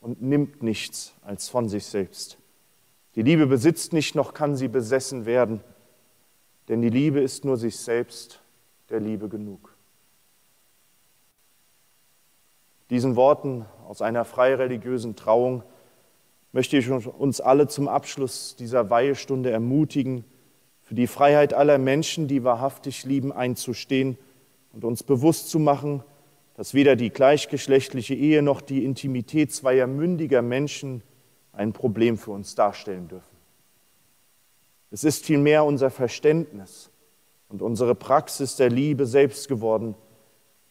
und 0.00 0.22
nimmt 0.22 0.62
nichts 0.62 1.14
als 1.22 1.48
von 1.48 1.68
sich 1.68 1.86
selbst. 1.86 2.38
Die 3.16 3.22
Liebe 3.22 3.48
besitzt 3.48 3.92
nicht, 3.92 4.14
noch 4.14 4.34
kann 4.34 4.54
sie 4.54 4.68
besessen 4.68 5.26
werden, 5.26 5.64
denn 6.70 6.82
die 6.82 6.88
Liebe 6.88 7.18
ist 7.18 7.44
nur 7.44 7.56
sich 7.56 7.76
selbst 7.76 8.40
der 8.90 9.00
Liebe 9.00 9.28
genug. 9.28 9.74
Diesen 12.90 13.16
Worten 13.16 13.66
aus 13.88 14.00
einer 14.02 14.24
freireligiösen 14.24 15.16
Trauung 15.16 15.64
möchte 16.52 16.76
ich 16.76 16.88
uns 16.88 17.40
alle 17.40 17.66
zum 17.66 17.88
Abschluss 17.88 18.54
dieser 18.54 18.88
Weihestunde 18.88 19.50
ermutigen, 19.50 20.24
für 20.82 20.94
die 20.94 21.08
Freiheit 21.08 21.54
aller 21.54 21.78
Menschen, 21.78 22.28
die 22.28 22.44
wahrhaftig 22.44 23.04
lieben, 23.04 23.32
einzustehen 23.32 24.16
und 24.72 24.84
uns 24.84 25.02
bewusst 25.02 25.50
zu 25.50 25.58
machen, 25.58 26.04
dass 26.54 26.72
weder 26.72 26.94
die 26.94 27.10
gleichgeschlechtliche 27.10 28.14
Ehe 28.14 28.42
noch 28.42 28.60
die 28.60 28.84
Intimität 28.84 29.52
zweier 29.52 29.88
mündiger 29.88 30.40
Menschen 30.40 31.02
ein 31.52 31.72
Problem 31.72 32.16
für 32.16 32.30
uns 32.30 32.54
darstellen 32.54 33.08
dürfen. 33.08 33.29
Es 34.90 35.04
ist 35.04 35.24
vielmehr 35.24 35.64
unser 35.64 35.90
Verständnis 35.90 36.90
und 37.48 37.62
unsere 37.62 37.94
Praxis 37.94 38.56
der 38.56 38.70
Liebe 38.70 39.06
selbst 39.06 39.48
geworden, 39.48 39.94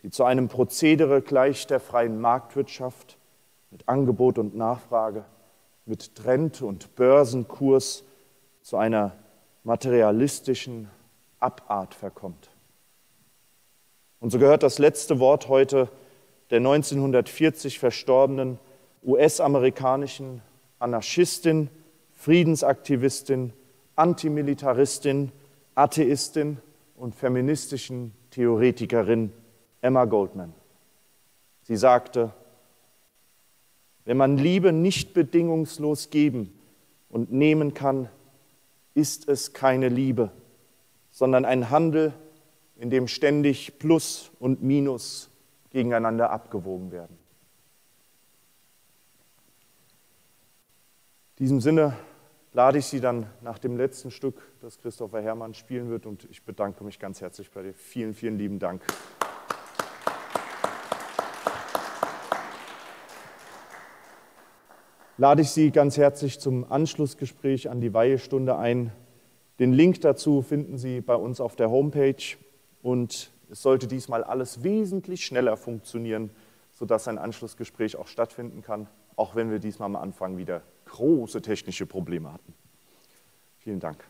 die 0.04 0.10
zu 0.10 0.24
einem 0.24 0.48
Prozedere 0.48 1.22
gleich 1.22 1.68
der 1.68 1.80
freien 1.80 2.20
Marktwirtschaft 2.20 3.18
mit 3.72 3.88
Angebot 3.88 4.38
und 4.38 4.56
Nachfrage, 4.56 5.26
mit 5.86 6.16
Trend- 6.16 6.62
und 6.62 6.96
Börsenkurs 6.96 8.04
zu 8.62 8.78
einer 8.78 9.16
materialistischen 9.64 10.90
Abart 11.40 11.94
verkommt. 11.94 12.50
Und 14.20 14.32
so 14.32 14.40
gehört 14.40 14.64
das 14.64 14.80
letzte 14.80 15.20
Wort 15.20 15.48
heute 15.48 15.90
der 16.50 16.58
1940 16.58 17.80
verstorbenen 17.80 18.60
US-amerikanischen 19.04 20.42
Anarchistin, 20.80 21.70
Friedensaktivistin, 22.14 23.54
Antimilitaristin, 24.00 25.32
Atheistin 25.76 26.58
und 26.96 27.16
feministischen 27.16 28.14
Theoretikerin 28.32 29.34
Emma 29.82 30.06
Goldman. 30.06 30.54
Sie 31.64 31.76
sagte, 31.76 32.34
wenn 34.06 34.16
man 34.16 34.38
Liebe 34.38 34.72
nicht 34.72 35.14
bedingungslos 35.14 36.10
geben 36.10 36.58
und 37.10 37.34
nehmen 37.34 37.74
kann, 37.74 38.08
ist 38.94 39.28
es 39.28 39.52
keine 39.52 39.90
Liebe, 39.90 40.32
sondern 41.12 41.44
ein 41.44 41.70
Handel, 41.70 42.14
in 42.78 42.90
dem 42.90 43.10
ständig 43.10 43.80
Plus 43.80 44.32
und 44.40 44.64
Minus 44.64 45.30
gegeneinander 45.72 46.30
abgewogen 46.30 46.92
werden. 46.92 47.18
In 51.38 51.46
diesem 51.46 51.62
Sinne 51.62 51.98
lade 52.54 52.78
ich 52.78 52.86
Sie 52.86 53.00
dann 53.00 53.28
nach 53.42 53.60
dem 53.60 53.78
letzten 53.78 54.12
Stück, 54.12 54.42
das 54.62 54.80
Christopher 54.80 55.22
Herrmann 55.22 55.54
spielen 55.54 55.90
wird, 55.90 56.06
und 56.06 56.28
ich 56.30 56.44
bedanke 56.44 56.84
mich 56.84 57.00
ganz 57.00 57.22
herzlich 57.22 57.52
bei 57.52 57.62
dir. 57.62 57.74
Vielen, 57.74 58.14
vielen 58.14 58.38
lieben 58.38 58.60
Dank. 58.60 58.84
lade 65.20 65.42
ich 65.42 65.50
Sie 65.50 65.72
ganz 65.72 65.98
herzlich 65.98 66.40
zum 66.40 66.72
Anschlussgespräch 66.72 67.70
an 67.70 67.82
die 67.82 67.94
Weihestunde 67.94 68.58
ein. 68.58 68.94
Den 69.60 69.74
Link 69.74 70.00
dazu 70.00 70.42
finden 70.42 70.78
Sie 70.78 71.02
bei 71.02 71.16
uns 71.16 71.42
auf 71.42 71.58
der 71.58 71.70
Homepage 71.70 72.38
und 72.82 73.30
es 73.52 73.62
sollte 73.62 73.88
diesmal 73.88 74.24
alles 74.24 74.64
wesentlich 74.64 75.26
schneller 75.26 75.58
funktionieren, 75.58 76.30
sodass 76.72 77.10
ein 77.10 77.18
Anschlussgespräch 77.18 77.98
auch 77.98 78.08
stattfinden 78.08 78.62
kann, 78.62 78.88
auch 79.18 79.36
wenn 79.36 79.52
wir 79.52 79.60
diesmal 79.60 79.88
am 79.88 79.98
Anfang 79.98 80.38
wieder 80.38 80.62
große 80.90 81.42
technische 81.42 81.86
Probleme 81.86 82.34
hatten. 82.34 82.54
Vielen 83.60 83.80
Dank. 83.80 84.04